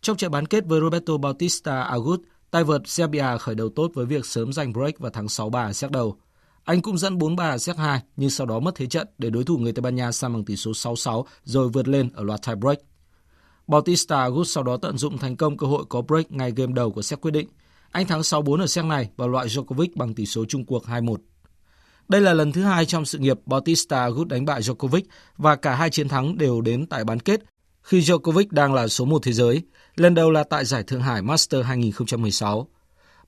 [0.00, 4.06] Trong trận bán kết với Roberto Bautista Agut, tay vợt Serbia khởi đầu tốt với
[4.06, 6.16] việc sớm giành break và thắng 6-3 ở set đầu.
[6.64, 9.44] Anh cũng dẫn 4-3 ở set 2 nhưng sau đó mất thế trận để đối
[9.44, 12.40] thủ người Tây Ban Nha sang bằng tỷ số 6-6 rồi vượt lên ở loạt
[12.46, 12.78] tie break.
[13.66, 16.90] Bautista Agut sau đó tận dụng thành công cơ hội có break ngay game đầu
[16.90, 17.48] của set quyết định.
[17.90, 21.16] Anh thắng 6-4 ở set này và loại Djokovic bằng tỷ số chung cuộc 2-1.
[22.08, 25.02] Đây là lần thứ hai trong sự nghiệp Bautista Agut đánh bại Djokovic
[25.36, 27.40] và cả hai chiến thắng đều đến tại bán kết
[27.82, 29.62] khi Djokovic đang là số 1 thế giới,
[29.96, 32.68] lần đầu là tại giải Thượng Hải Master 2016.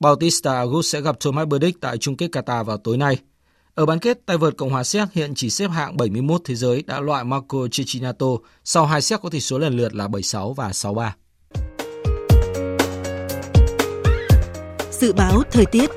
[0.01, 3.19] Bautista Agut sẽ gặp Thomas Berdych tại chung kết Qatar vào tối nay.
[3.75, 6.83] Ở bán kết, tay vợt Cộng hòa Séc hiện chỉ xếp hạng 71 thế giới
[6.83, 8.27] đã loại Marco Cecchinato
[8.65, 11.17] sau hai set có tỷ số lần lượt là 76 và 63.
[15.03, 15.91] Dự báo thời tiết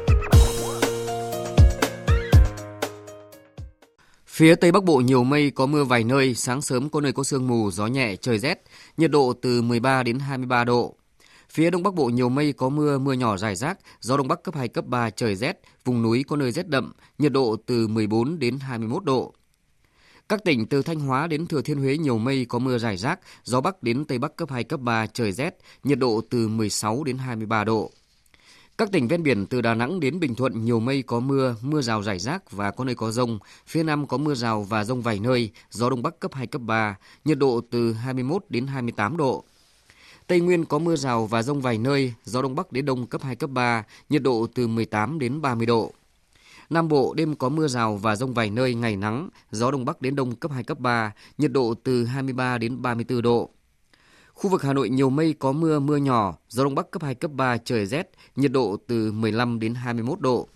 [4.27, 7.23] Phía Tây Bắc Bộ nhiều mây có mưa vài nơi, sáng sớm có nơi có
[7.23, 8.63] sương mù, gió nhẹ, trời rét,
[8.97, 10.95] nhiệt độ từ 13 đến 23 độ.
[11.49, 14.43] Phía Đông Bắc Bộ nhiều mây có mưa, mưa nhỏ rải rác, gió Đông Bắc
[14.43, 17.87] cấp 2, cấp 3, trời rét, vùng núi có nơi rét đậm, nhiệt độ từ
[17.87, 19.33] 14 đến 21 độ.
[20.29, 23.19] Các tỉnh từ Thanh Hóa đến Thừa Thiên Huế nhiều mây có mưa rải rác,
[23.43, 27.03] gió Bắc đến Tây Bắc cấp 2, cấp 3, trời rét, nhiệt độ từ 16
[27.03, 27.91] đến 23 độ.
[28.77, 31.81] Các tỉnh ven biển từ Đà Nẵng đến Bình Thuận nhiều mây có mưa, mưa
[31.81, 33.39] rào rải rác và có nơi có rông.
[33.67, 36.61] Phía Nam có mưa rào và rông vài nơi, gió Đông Bắc cấp 2, cấp
[36.61, 39.43] 3, nhiệt độ từ 21 đến 28 độ.
[40.27, 43.21] Tây Nguyên có mưa rào và rông vài nơi, gió Đông Bắc đến Đông cấp
[43.23, 45.93] 2, cấp 3, nhiệt độ từ 18 đến 30 độ.
[46.69, 50.01] Nam Bộ đêm có mưa rào và rông vài nơi, ngày nắng, gió Đông Bắc
[50.01, 53.49] đến Đông cấp 2, cấp 3, nhiệt độ từ 23 đến 34 độ.
[54.35, 57.15] Khu vực Hà Nội nhiều mây có mưa, mưa nhỏ, gió Đông Bắc cấp 2,
[57.15, 60.47] cấp 3, trời rét, nhiệt độ từ 15 đến 21 độ.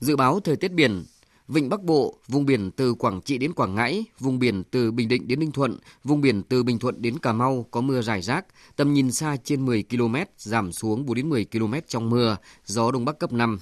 [0.00, 1.04] Dự báo thời tiết biển,
[1.48, 5.08] Vịnh Bắc Bộ, vùng biển từ Quảng Trị đến Quảng Ngãi, vùng biển từ Bình
[5.08, 8.22] Định đến Ninh Thuận, vùng biển từ Bình Thuận đến Cà Mau có mưa rải
[8.22, 8.46] rác,
[8.76, 12.90] tầm nhìn xa trên 10 km, giảm xuống 4 đến 10 km trong mưa, gió
[12.90, 13.58] Đông Bắc cấp 5.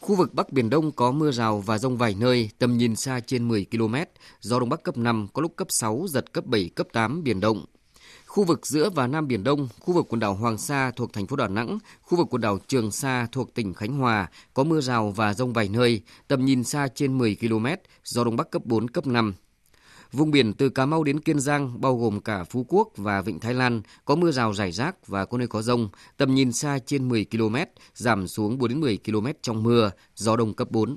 [0.00, 3.20] Khu vực Bắc Biển Đông có mưa rào và rông vài nơi, tầm nhìn xa
[3.20, 3.94] trên 10 km,
[4.40, 7.40] gió Đông Bắc cấp 5, có lúc cấp 6, giật cấp 7, cấp 8, biển
[7.40, 7.64] động.
[8.30, 11.26] Khu vực giữa và Nam Biển Đông, khu vực quần đảo Hoàng Sa thuộc thành
[11.26, 14.80] phố Đà Nẵng, khu vực quần đảo Trường Sa thuộc tỉnh Khánh Hòa có mưa
[14.80, 17.66] rào và rông vài nơi, tầm nhìn xa trên 10 km,
[18.04, 19.34] gió Đông Bắc cấp 4, cấp 5.
[20.12, 23.40] Vùng biển từ Cà Mau đến Kiên Giang, bao gồm cả Phú Quốc và Vịnh
[23.40, 26.78] Thái Lan, có mưa rào rải rác và có nơi có rông, tầm nhìn xa
[26.86, 27.56] trên 10 km,
[27.94, 30.96] giảm xuống 4 đến 10 km trong mưa, gió đông cấp 4.